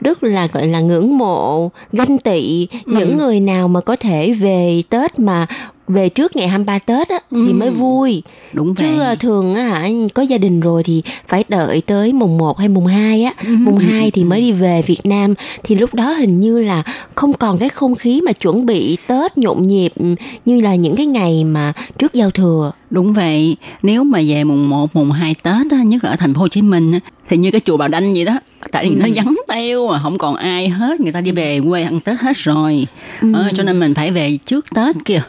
[0.02, 4.82] rất là gọi là ngưỡng mộ, ganh tị những người nào mà có thể về
[4.90, 5.48] Tết mà
[5.94, 8.24] về trước ngày 23 Tết á, thì mới vui.
[8.54, 8.88] Đúng vậy.
[8.90, 12.60] Chứ à, thường á hả có gia đình rồi thì phải đợi tới mùng 1
[12.60, 15.34] hay mùng 2 á, mùng 2 thì mới đi về Việt Nam
[15.64, 16.84] thì lúc đó hình như là
[17.16, 20.06] không còn cái không khí mà chuẩn bị Tết nhộn nhịp ừ,
[20.46, 22.72] như là những cái ngày mà trước giao thừa.
[22.90, 26.34] Đúng vậy, nếu mà về mùng 1, mùng 2 Tết á, nhất là ở thành
[26.34, 28.40] phố Hồ Chí Minh á, thì như cái chùa Bà Đanh vậy đó.
[28.72, 31.84] Tại vì nó vắng teo à, không còn ai hết, người ta đi về quê
[31.84, 32.88] ăn Tết hết rồi.
[33.34, 35.22] Ờ, cho nên mình phải về trước Tết kìa.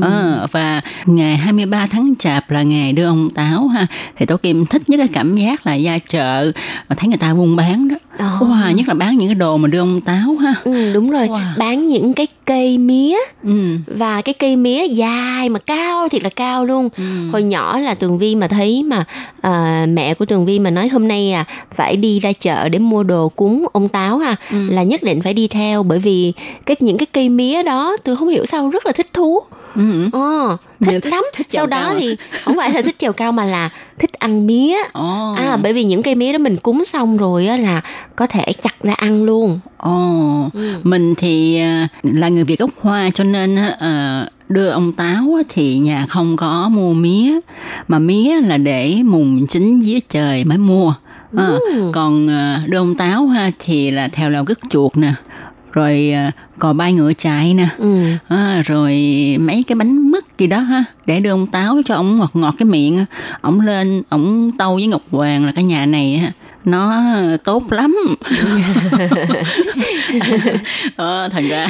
[0.00, 3.86] Ờ, và ngày 23 tháng Chạp là ngày đưa ông Táo ha
[4.16, 6.52] thì Tố Kim thích nhất cái cảm giác là ra chợ
[6.96, 8.46] thấy người ta buôn bán đó Ồ.
[8.46, 11.26] wow, nhất là bán những cái đồ mà đưa ông Táo ha Ừ, đúng rồi,
[11.28, 11.40] Wow.
[11.58, 13.76] bán những cái cây mía ừ.
[13.86, 17.30] và cái cây mía dài mà cao thiệt là cao luôn Ừ.
[17.32, 19.04] hồi nhỏ là tường vi mà thấy mà
[19.40, 21.44] à, mẹ của tường vi mà nói hôm nay à
[21.74, 24.56] phải đi ra chợ để mua đồ cúng ông táo ha Ừ.
[24.70, 26.32] là nhất định phải đi theo bởi vì
[26.66, 29.40] cái những cái cây mía đó tôi không hiểu sao rất là thích thú
[29.76, 30.08] Ừ.
[30.12, 31.24] Ờ, thích lắm.
[31.36, 31.94] Thích Sau đó à?
[31.98, 34.76] thì không phải là thích trèo cao mà là thích ăn mía.
[34.92, 35.34] Ồ.
[35.34, 37.80] À bởi vì những cây mía đó mình cúng xong rồi á là
[38.16, 39.60] có thể chặt ra ăn luôn.
[39.76, 40.48] Ồ,
[40.82, 45.38] mình thì à, là người Việt gốc Hoa cho nên á, à, đưa ông Táo
[45.48, 47.32] thì nhà không có mua mía
[47.88, 50.94] mà mía là để mùng chín dưới trời mới mua.
[51.36, 51.48] À,
[51.92, 55.12] còn à, đưa ông Táo ha thì là theo là gứt chuột nè,
[55.76, 57.68] rồi à, cò bay ngựa chạy nè.
[57.78, 58.02] Ừ.
[58.28, 58.92] À, rồi
[59.40, 62.54] mấy cái bánh mứt gì đó ha để đưa ông táo cho ông ngọt ngọt
[62.58, 63.04] cái miệng
[63.40, 66.32] ông lên ông tâu với ngọc hoàng là cái nhà này ha
[66.66, 67.02] nó
[67.44, 67.96] tốt lắm
[70.96, 71.66] ờ, thành ra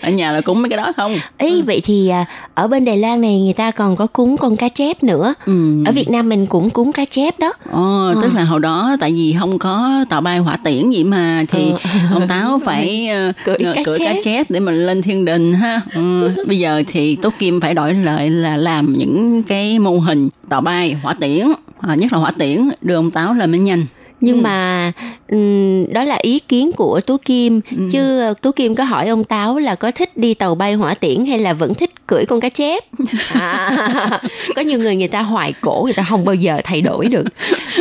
[0.00, 2.24] ở nhà là cúng mấy cái đó không Ý vậy thì à,
[2.54, 5.34] ở bên Đài Loan này người ta còn có cúng con cá chép nữa.
[5.46, 5.84] ừ.
[5.86, 7.52] Ở Việt Nam mình cũng cúng cá chép đó.
[7.72, 11.44] Ồ, tức là hồi đó tại vì không có tàu bay hỏa tiễn gì mà
[11.48, 11.78] thì Ờ.
[12.12, 14.20] ông táo phải ờ, Cưỡi ờ, cá cưỡi cá chép.
[14.24, 15.80] chép để mình lên thiên đình ha.
[15.94, 16.30] Ừ.
[16.46, 20.60] Bây giờ thì Tố Kim phải đổi lại là làm những cái mô hình tàu
[20.60, 21.46] bay hỏa tiễn,
[21.80, 23.86] à, nhất là hỏa tiễn đưa ông táo lên mới nhanh.
[24.20, 24.40] Nhưng Ừ.
[24.40, 24.92] mà
[25.28, 27.88] ừm, đó là ý kiến của Tú Kim Ừ.
[27.92, 31.26] chứ Tú Kim có hỏi ông Táo là có thích đi tàu bay hỏa tiễn
[31.26, 32.84] hay là vẫn thích cưỡi con cá chép.
[33.34, 34.20] À,
[34.56, 37.24] có nhiều người người ta hoài cổ người ta không bao giờ thay đổi được.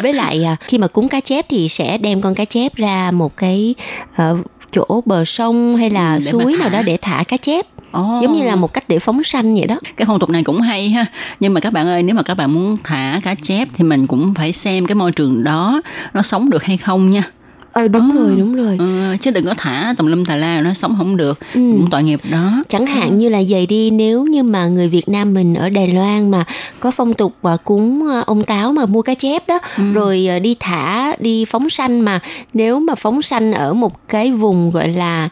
[0.03, 3.11] Với lại à, khi mà cúng cá chép thì sẽ đem con cá chép ra
[3.11, 3.75] một cái
[4.15, 4.37] ờ,
[4.71, 7.65] chỗ bờ sông hay là Ừ, suối nào đó để thả cá chép.
[7.91, 8.19] Ồ.
[8.23, 9.79] Giống như là một cách để phóng sanh vậy đó.
[9.97, 11.05] cái phong tục này cũng hay ha
[11.39, 14.07] nhưng mà các bạn ơi nếu mà các bạn muốn thả cá chép thì mình
[14.07, 15.81] cũng phải xem cái môi trường đó
[16.13, 17.23] nó sống được hay không nha
[17.71, 18.75] Ờ đúng rồi, đúng rồi.
[18.79, 21.45] ừ, chứ đừng có thả tùm lum tà la nó sống không được Ừ.
[21.53, 25.09] cũng tội nghiệp đó Chẳng hạn như là vậy đi nếu như mà người Việt
[25.09, 26.43] Nam mình ở Đài Loan mà
[26.79, 29.59] có phong tục và cúng ờ, ông táo mà mua cá chép đó
[29.93, 32.19] rồi ờ, đi thả đi phóng sanh mà
[32.53, 35.29] nếu mà phóng sanh ở một cái vùng gọi là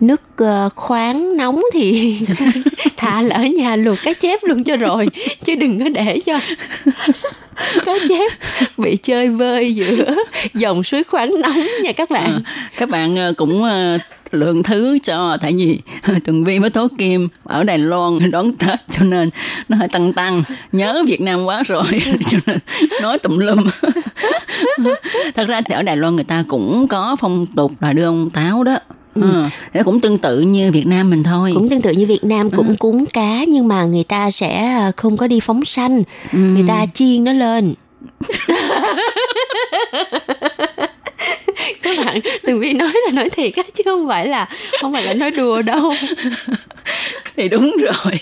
[0.00, 2.18] nước ờ, khoáng nóng thì
[2.96, 5.08] thả lỡ nhà luộc cá chép luôn cho rồi
[5.44, 6.40] chứ đừng có để cho
[7.84, 8.32] cá chép
[8.78, 10.14] bị chơi vơi giữa
[10.54, 12.42] dòng suối khoáng nóng nha các bạn.
[12.44, 13.64] À, các bạn ờ, cũng
[14.32, 15.80] lượng thứ cho tại vì
[16.24, 19.30] Tường Vi với Tố Kim ở Đài Loan đón Tết cho nên
[19.68, 20.42] nó hơi tăng tăng
[20.72, 21.84] nhớ Việt Nam quá rồi
[22.30, 22.58] cho nên
[23.02, 23.66] nói tùm lum.
[25.34, 28.30] Thật ra thì ở Đài Loan người ta cũng có phong tục là đưa ông
[28.30, 28.76] táo đó.
[29.14, 29.44] Ừ.
[29.74, 31.52] Nó cũng tương tự như Việt Nam mình thôi.
[31.54, 34.92] cũng tương tự như Việt Nam cũng cúng cá nhưng mà người ta sẽ à,
[34.96, 36.02] không có đi phóng sanh.
[36.32, 37.74] Người ta chiên nó lên.
[41.82, 44.48] Các bạn từng vi nói là nói thiệt á chứ không phải là
[44.80, 45.92] không phải là nói đùa đâu.
[47.36, 48.14] Thì đúng rồi.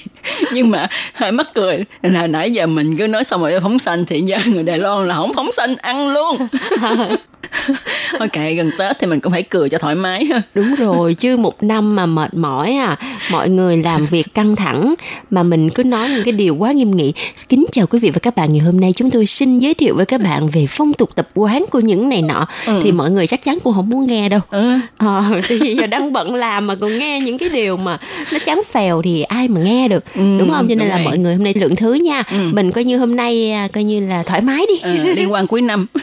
[0.52, 4.04] Nhưng mà hơi mắc cười là nãy giờ mình cứ nói xong rồi phóng sanh
[4.04, 6.36] thì giờ người Đài Loan là không phóng sanh ăn luôn
[8.18, 10.24] ok gần Tết thì mình cũng phải cười cho thoải mái.
[10.24, 12.96] Ha đúng rồi chứ một năm mà mệt mỏi à
[13.30, 14.94] mọi người làm việc căng thẳng
[15.30, 17.12] mà mình cứ nói những cái điều quá nghiêm nghị.
[17.48, 19.94] Kính chào quý vị và các bạn ngày hôm nay chúng tôi xin giới thiệu
[19.94, 22.46] với các bạn về phong tục tập quán của những này nọ.
[22.82, 24.40] Thì mọi người chắc chắn cũng không muốn nghe đâu.
[24.50, 24.72] Ừ.
[24.96, 27.98] Ờ, thì giờ đang bận làm mà còn nghe những cái điều mà
[28.32, 30.04] nó chán phèo thì ai mà nghe được.
[30.14, 30.68] Ừ, đúng không?
[30.68, 31.04] Cho nên là rồi.
[31.04, 32.22] mọi người hôm nay lượng thứ nha.
[32.30, 32.38] Ừ.
[32.52, 34.78] mình coi như hôm nay à, coi như là thoải mái đi.
[34.82, 35.86] Ừ, liên quan cuối năm.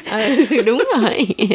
[0.50, 1.25] Ừ, đúng rồi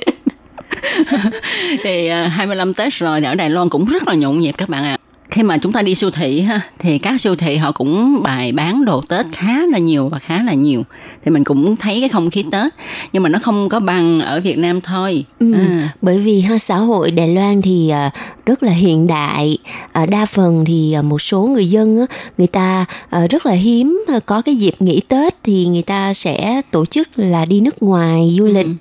[1.82, 4.84] thì à, 25 Tết rồi ở Đài Loan cũng rất là nhộn nhịp các bạn
[4.84, 4.96] ạ.
[5.30, 8.52] Khi mà chúng ta đi siêu thị ha thì các siêu thị họ cũng bày
[8.52, 10.82] bán đồ Tết khá là nhiều và khá là nhiều.
[11.24, 12.72] Thì mình cũng thấy cái không khí Tết
[13.12, 15.24] nhưng mà nó không có bằng ở Việt Nam thôi.
[15.40, 15.88] Ừ, À.
[16.02, 18.10] bởi vì ha xã hội Đài Loan thì à,
[18.46, 19.58] rất là hiện đại.
[19.92, 22.06] À, đa phần thì à, một số người dân
[22.38, 26.14] người ta à, rất là hiếm à, có cái dịp nghỉ Tết thì người ta
[26.14, 28.66] sẽ tổ chức là đi nước ngoài du lịch.
[28.66, 28.72] Ừ.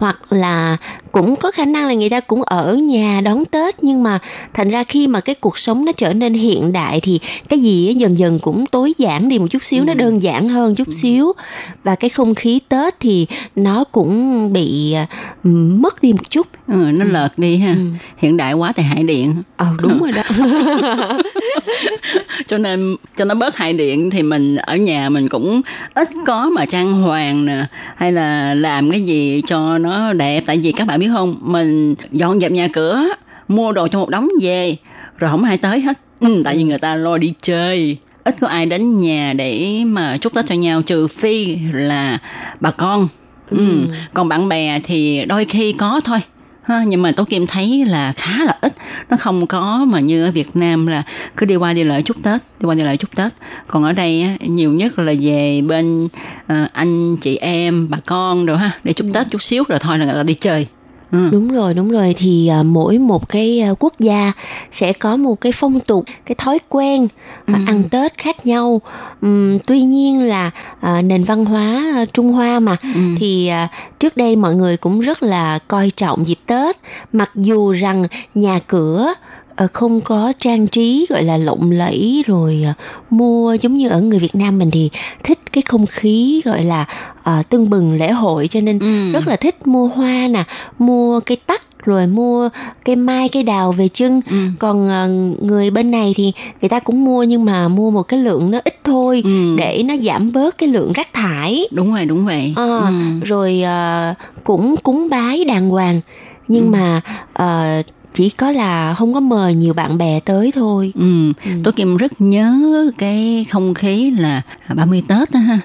[0.00, 0.76] hoặc là
[1.12, 4.18] cũng có khả năng là người ta cũng ở nhà đón Tết nhưng mà
[4.54, 7.94] thành ra khi mà cái cuộc sống nó trở nên hiện đại thì cái gì
[7.96, 11.32] dần dần cũng tối giản đi một chút xíu nó đơn giản hơn chút xíu.
[11.84, 15.06] Và cái không khí Tết thì nó cũng bị à,
[15.42, 16.46] mất đi một chút.
[16.66, 17.76] Ừ, nó lợt đi ha.
[18.16, 19.34] Hiện đại quá thì hại điện.
[19.56, 20.22] Ờ đúng rồi đó
[22.46, 25.60] cho nên cho nó bớt hại điện thì mình ở nhà mình cũng
[25.94, 27.64] ít có mà trang hoàng nè.
[27.96, 30.44] Hay là làm cái gì cho nó đẹp.
[30.46, 33.04] Tại vì các bạn biết không mình dọn dẹp nhà cửa
[33.48, 34.76] mua đồ cho một đống về
[35.18, 35.98] rồi không ai tới hết.
[36.20, 37.96] Ừ, tại vì người ta lo đi chơi.
[38.24, 42.18] Ít có ai đến nhà để mà chúc tết cho nhau trừ phi là
[42.60, 43.08] bà con.
[43.50, 43.86] Ừ.
[44.14, 46.18] còn bạn bè thì đôi khi có thôi
[46.70, 48.72] ha, nhưng mà Tố Kim thấy là khá là ít.
[49.10, 51.02] Nó không có mà như ở Việt Nam là
[51.36, 53.32] cứ đi qua đi lại chúc Tết đi qua đi lại chúc Tết.
[53.66, 56.08] Còn ở đây á, nhiều nhất là về bên
[56.46, 59.98] à, anh chị em bà con rồi ha để chúc Tết chút xíu rồi thôi
[59.98, 60.66] là người ta đi chơi
[61.12, 61.28] ừ.
[61.32, 62.14] đúng rồi đúng rồi.
[62.16, 64.32] Thì à, mỗi một cái à, quốc gia
[64.70, 67.08] sẽ có một cái phong tục cái thói quen
[67.46, 68.80] à, ăn tết khác nhau.
[69.20, 70.50] Ừm, tuy nhiên là
[70.80, 72.76] à, nền văn hóa à, trung hoa mà
[73.18, 73.68] thì à,
[74.00, 76.76] trước đây mọi người cũng rất là coi trọng dịp tết.
[77.12, 79.14] Mặc dù rằng nhà cửa
[79.66, 82.74] không có trang trí gọi là lộng lẫy rồi à,
[83.10, 84.90] mua giống như ở người Việt Nam mình thì
[85.24, 86.84] thích cái không khí gọi là
[87.22, 89.12] à, tưng bừng lễ hội cho nên Ừ.
[89.12, 90.44] rất là thích mua hoa nè
[90.78, 92.48] mua cây tắc rồi mua
[92.84, 94.36] cây mai cây đào về trưng Ừ.
[94.58, 95.08] còn ờ,
[95.42, 98.58] người bên này thì người ta cũng mua nhưng mà mua một cái lượng nó
[98.64, 99.54] ít thôi Ừ.
[99.58, 102.92] để nó giảm bớt cái lượng rác thải đúng rồi đúng vậy Ờ, ừ.
[103.24, 106.00] rồi ờ, cũng cúng bái đàng hoàng
[106.48, 106.70] nhưng Ừ.
[106.70, 107.00] mà
[107.32, 107.82] ờ,
[108.14, 111.32] chỉ có là không có mời nhiều bạn bè tới thôi Ừ.
[111.64, 112.60] Tố Kim rất nhớ
[112.98, 114.42] cái không khí là
[114.74, 115.58] 30 Tết đó ha.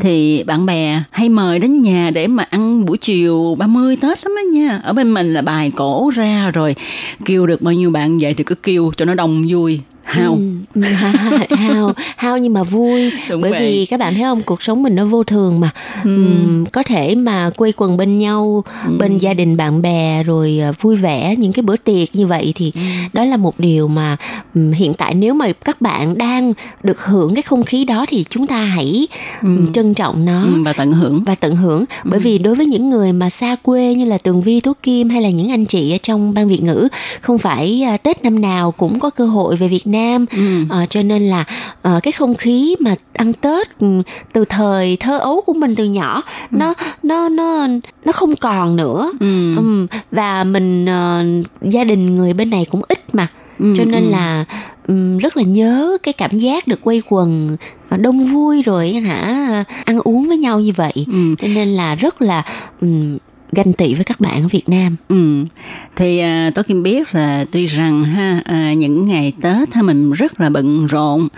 [0.00, 4.32] Thì bạn bè hay mời đến nhà để mà ăn buổi chiều 30 Tết lắm
[4.36, 4.80] á nha.
[4.84, 6.74] Ở bên mình là bài cổ ra rồi
[7.24, 9.80] kêu được bao nhiêu bạn vậy thì cứ kêu cho nó đông vui.
[10.02, 10.32] Hao.
[10.34, 10.40] Ừ,
[10.74, 13.12] ừ, ha- ha- hao hao nhưng mà vui.
[13.30, 13.60] Đúng bởi vậy.
[13.60, 15.70] vì các bạn thấy không cuộc sống mình nó vô thường mà.
[16.04, 18.64] Ừm, có thể mà quây quần bên nhau
[18.98, 22.52] bên gia đình bạn bè rồi à, vui vẻ những cái bữa tiệc như vậy
[22.56, 22.72] thì
[23.12, 24.16] đó là một điều mà
[24.54, 28.24] ừm, hiện tại nếu mà các bạn đang được hưởng cái không khí đó thì
[28.30, 29.08] chúng ta hãy
[29.42, 31.22] ừm, trân trọng nó Ừ, và tận hưởng.
[31.26, 31.84] và tận hưởng.
[32.04, 35.08] Bởi vì đối với những người mà xa quê như là Tường Vi, Tố Kim
[35.10, 36.88] hay là những anh chị ở trong ban Việt ngữ
[37.20, 39.91] không phải à, Tết năm nào cũng có cơ hội về Việt Nam
[40.30, 40.64] Ừ.
[40.70, 41.44] à, cho nên là
[41.82, 45.84] à, cái không khí mà ăn Tết ừ, từ thời thơ ấu của mình từ
[45.84, 47.66] nhỏ nó nó nó
[48.04, 49.56] nó không còn nữa Ừ.
[49.56, 51.24] Ừm, và mình ờ,
[51.62, 53.26] gia đình người bên này cũng ít mà
[53.58, 54.10] Ừ, cho nên ừ.
[54.10, 54.44] là
[54.88, 57.56] ừm, rất là nhớ cái cảm giác được quây quần
[57.98, 61.34] đông vui rồi hả ăn uống với nhau như vậy Ừ.
[61.38, 62.42] cho nên là rất là
[63.52, 65.44] ganh tị với các bạn ở Việt Nam Ừ.
[65.96, 70.12] Thì à, Tố Kim biết là tuy rằng ha à, những ngày Tết ha mình
[70.12, 71.28] rất là bận rộn,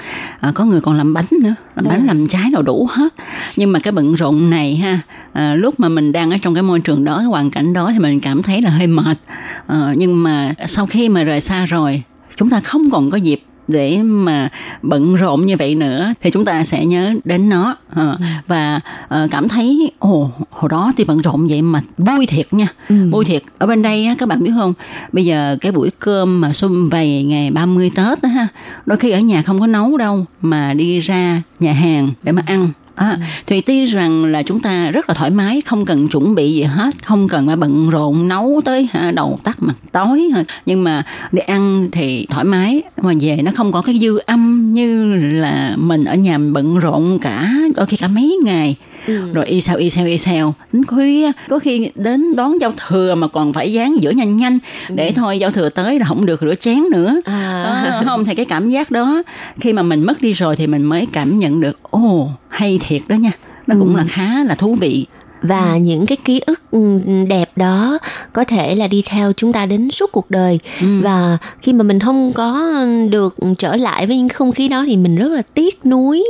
[0.41, 3.15] à, có người còn làm bánh nữa, làm bánh làm trái đồ đủ hết.
[3.57, 5.01] Nhưng mà cái bận rộn này ha,
[5.33, 7.91] à, lúc mà mình đang ở trong cái môi trường đó, cái hoàn cảnh đó
[7.93, 9.19] thì mình cảm thấy là hơi mệt.
[9.67, 12.03] Ờ, nhưng mà sau khi mà rời xa rồi,
[12.37, 14.49] chúng ta không còn có dịp để mà
[14.83, 17.77] bận rộn như vậy nữa thì chúng ta sẽ nhớ đến nó.
[17.95, 22.47] Ờ, và ờ, cảm thấy ồ hồi đó thì bận rộn vậy mà vui thiệt
[22.55, 22.69] nha.
[22.89, 23.43] Vui thiệt.
[23.59, 24.75] Ở bên đây á, các bạn biết không?
[25.13, 28.49] Bây giờ cái buổi cơm mà xung vầy ngày 30 Tết đó ha
[28.87, 32.43] đôi khi ở nhà không có nấu đâu mà đi ra nhà hàng để mà
[32.47, 36.35] ăn À, thì tuy rằng là chúng ta rất là thoải mái không cần chuẩn
[36.35, 40.31] bị gì hết không cần phải bận rộn nấu tới hả, đầu tắt mặt tối
[40.67, 44.75] nhưng mà đi ăn thì thoải mái mà về nó không có cái dư âm
[44.75, 48.77] như là mình ở nhà bận rộn cả đôi khi cả mấy ngày
[49.07, 50.55] rồi y sao y sao y sao?
[50.73, 54.59] Đến khuya có khi đến đón giao thừa mà còn phải dán giữa nhanh nhanh.
[54.89, 57.21] Để thôi giao thừa tới là không được rửa chén nữa.
[57.25, 57.63] À.
[57.65, 59.23] À, không thì cái cảm giác đó
[59.61, 63.03] khi mà mình mất đi rồi thì mình mới cảm nhận được ồ hay thiệt
[63.09, 63.33] đó nha.
[63.67, 65.07] Nó cũng là khá là thú vị
[65.45, 67.99] và những cái ký ức ừ, đẹp đó
[68.33, 70.59] có thể là đi theo chúng ta đến suốt cuộc đời.
[71.03, 72.75] Và khi mà mình không có
[73.11, 76.25] được trở lại với những không khí đó thì mình rất là tiếc nuối.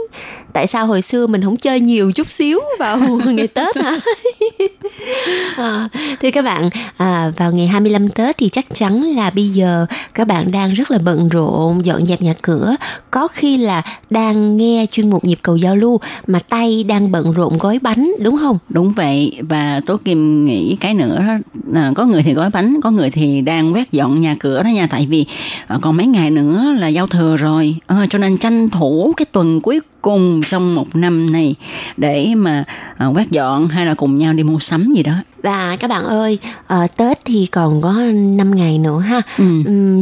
[0.52, 3.98] Tại sao hồi xưa mình không chơi nhiều chút xíu vào ngày Tết hả?
[5.56, 5.88] À,
[6.22, 10.26] thưa các bạn à, vào ngày 25 Tết thì chắc chắn là bây giờ các
[10.26, 12.76] bạn đang rất là bận rộn dọn dẹp nhà cửa.
[13.10, 17.32] Có khi là đang nghe chuyên mục nhịp cầu giao lưu mà tay đang bận
[17.32, 18.58] rộn gói bánh đúng không?
[18.68, 19.03] Đúng vậy
[19.48, 21.34] và tố kim nghĩ cái nữa đó,
[21.74, 24.68] à, có người thì gói bánh có người thì đang quét dọn nhà cửa đó
[24.68, 25.26] nha tại vì
[25.66, 27.76] à, còn mấy ngày nữa là giao thừa rồi.
[27.86, 31.54] À, cho nên tranh thủ cái tuần cuối cùng trong một năm này
[31.96, 32.64] để mà
[32.98, 36.04] ờ, quét dọn hay là cùng nhau đi mua sắm gì đó Và các bạn
[36.04, 39.22] ơi, ờ, Tết thì còn có 5 ngày nữa ha.
[39.38, 39.44] Ừ.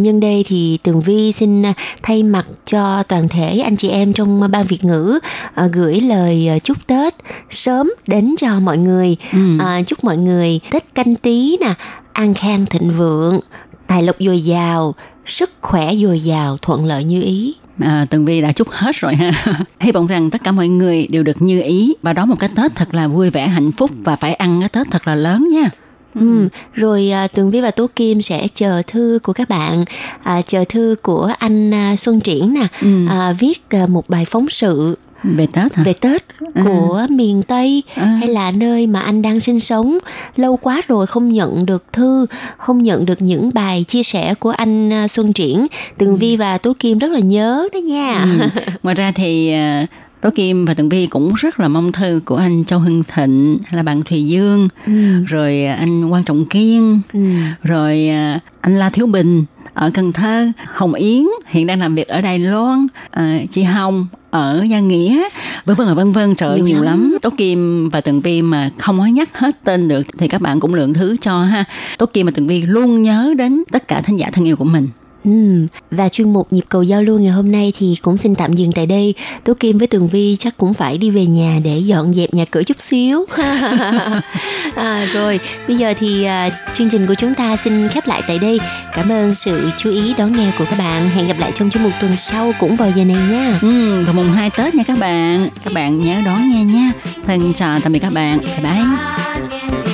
[0.03, 1.73] Nhân đây thì Tường Vi xin à,
[2.03, 5.19] thay mặt cho toàn thể anh chị em trong ban Việt ngữ
[5.55, 7.15] ờ, gửi lời ờ, chúc Tết
[7.51, 9.17] sớm đến cho mọi người.
[9.33, 9.59] Ừ.
[9.59, 11.75] À, chúc mọi người Tết canh tí nè,
[12.13, 13.41] an khang thịnh vượng,
[13.87, 14.95] tài lộc dồi dào,
[15.27, 17.55] sức khỏe dồi dào, thuận lợi như ý.
[17.81, 19.31] À, Tường Vi đã chúc hết rồi ha.
[19.81, 22.51] Hy vọng rằng tất cả mọi người đều được như ý và đón một cái
[22.57, 25.49] Tết thật là vui vẻ hạnh phúc và phải ăn cái Tết thật là lớn
[25.53, 25.71] nha.
[26.15, 26.49] Ừ.
[26.75, 29.85] Rồi à, Tường Vi và Tố Kim sẽ chờ thư của các bạn,
[30.23, 33.07] à, chờ thư của anh à, Xuân Triển nè, Ừ.
[33.09, 35.83] à, viết à, một bài phóng sự Về Tết hả?
[35.83, 36.25] về Tết
[36.65, 38.05] của miền Tây À.
[38.07, 39.99] hay là nơi mà anh đang sinh sống
[40.37, 42.27] lâu quá rồi không nhận được thư,
[42.59, 45.67] không nhận được những bài chia sẻ của anh à, Xuân Triển,
[45.99, 48.27] Tường Vi và Tố Kim rất là nhớ đó nha.
[48.41, 48.49] Ừ.
[48.83, 49.87] Ngoài ra thì à,
[50.21, 53.59] Tố Kim và Tường Vi cũng rất là mong thư của anh Châu Hưng Thịnh
[53.65, 54.93] hay là bạn Thùy Dương, Ừ.
[55.27, 57.21] rồi à, anh Quan Trọng Kiên, Ừ.
[57.63, 59.45] rồi à, anh La Thiếu Bình
[59.75, 64.07] ở Cần Thơ, Hồng Yến hiện đang làm việc ở Đài Loan, à, chị Hồng
[64.33, 65.23] ở Gia Nghĩa,
[65.65, 67.01] vân vân và vân vân trời ơi, Nhiều nhiều, lắm.
[67.01, 67.19] lắm.
[67.23, 70.61] Tố Kim và Tường Vi mà không có nhắc hết tên được thì các bạn
[70.61, 71.65] cũng lượng thứ cho ha.
[71.99, 74.65] Tố Kim và Tường Vi luôn nhớ đến tất cả thính giả thân yêu của
[74.65, 74.89] mình.
[75.25, 78.53] Ừ, và chuyên mục nhịp cầu giao lưu ngày hôm nay thì cũng xin tạm
[78.53, 79.15] dừng tại đây.
[79.45, 82.45] Tố Kim với Tường Vi chắc cũng phải đi về nhà để dọn dẹp nhà
[82.45, 83.25] cửa chút xíu.
[84.75, 88.39] à, rồi, bây giờ thì à, chương trình của chúng ta xin khép lại tại
[88.39, 88.61] đây.
[88.95, 91.09] Cảm ơn sự chú ý đón nghe của các bạn.
[91.09, 93.59] Hẹn gặp lại trong chuyên mục tuần sau cũng vào giờ này nha.
[93.63, 95.49] Ừ, vào mùng 2 Tết nha các bạn.
[95.65, 96.93] Các bạn nhớ đón nghe nha.
[97.27, 98.39] Thân chào tạm biệt các bạn.
[98.41, 99.92] Bye bye.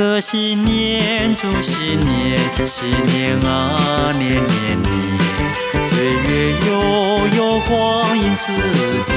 [0.00, 4.88] 贺新年，祝新年，新年啊年年年，
[5.90, 8.50] 岁月悠悠，光阴似
[9.04, 9.14] 箭。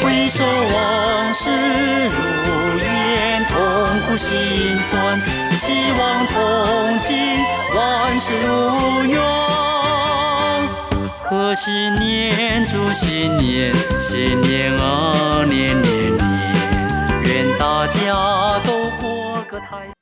[0.00, 1.50] 回首往事
[2.06, 3.56] 如烟，痛
[4.06, 5.20] 苦心酸，
[5.58, 7.16] 希望从今，
[7.74, 7.76] 万
[8.20, 9.18] 事如愿。
[11.28, 16.54] 贺新年，祝新年，新年啊年年年，
[17.38, 19.97] 愿大家都过个太。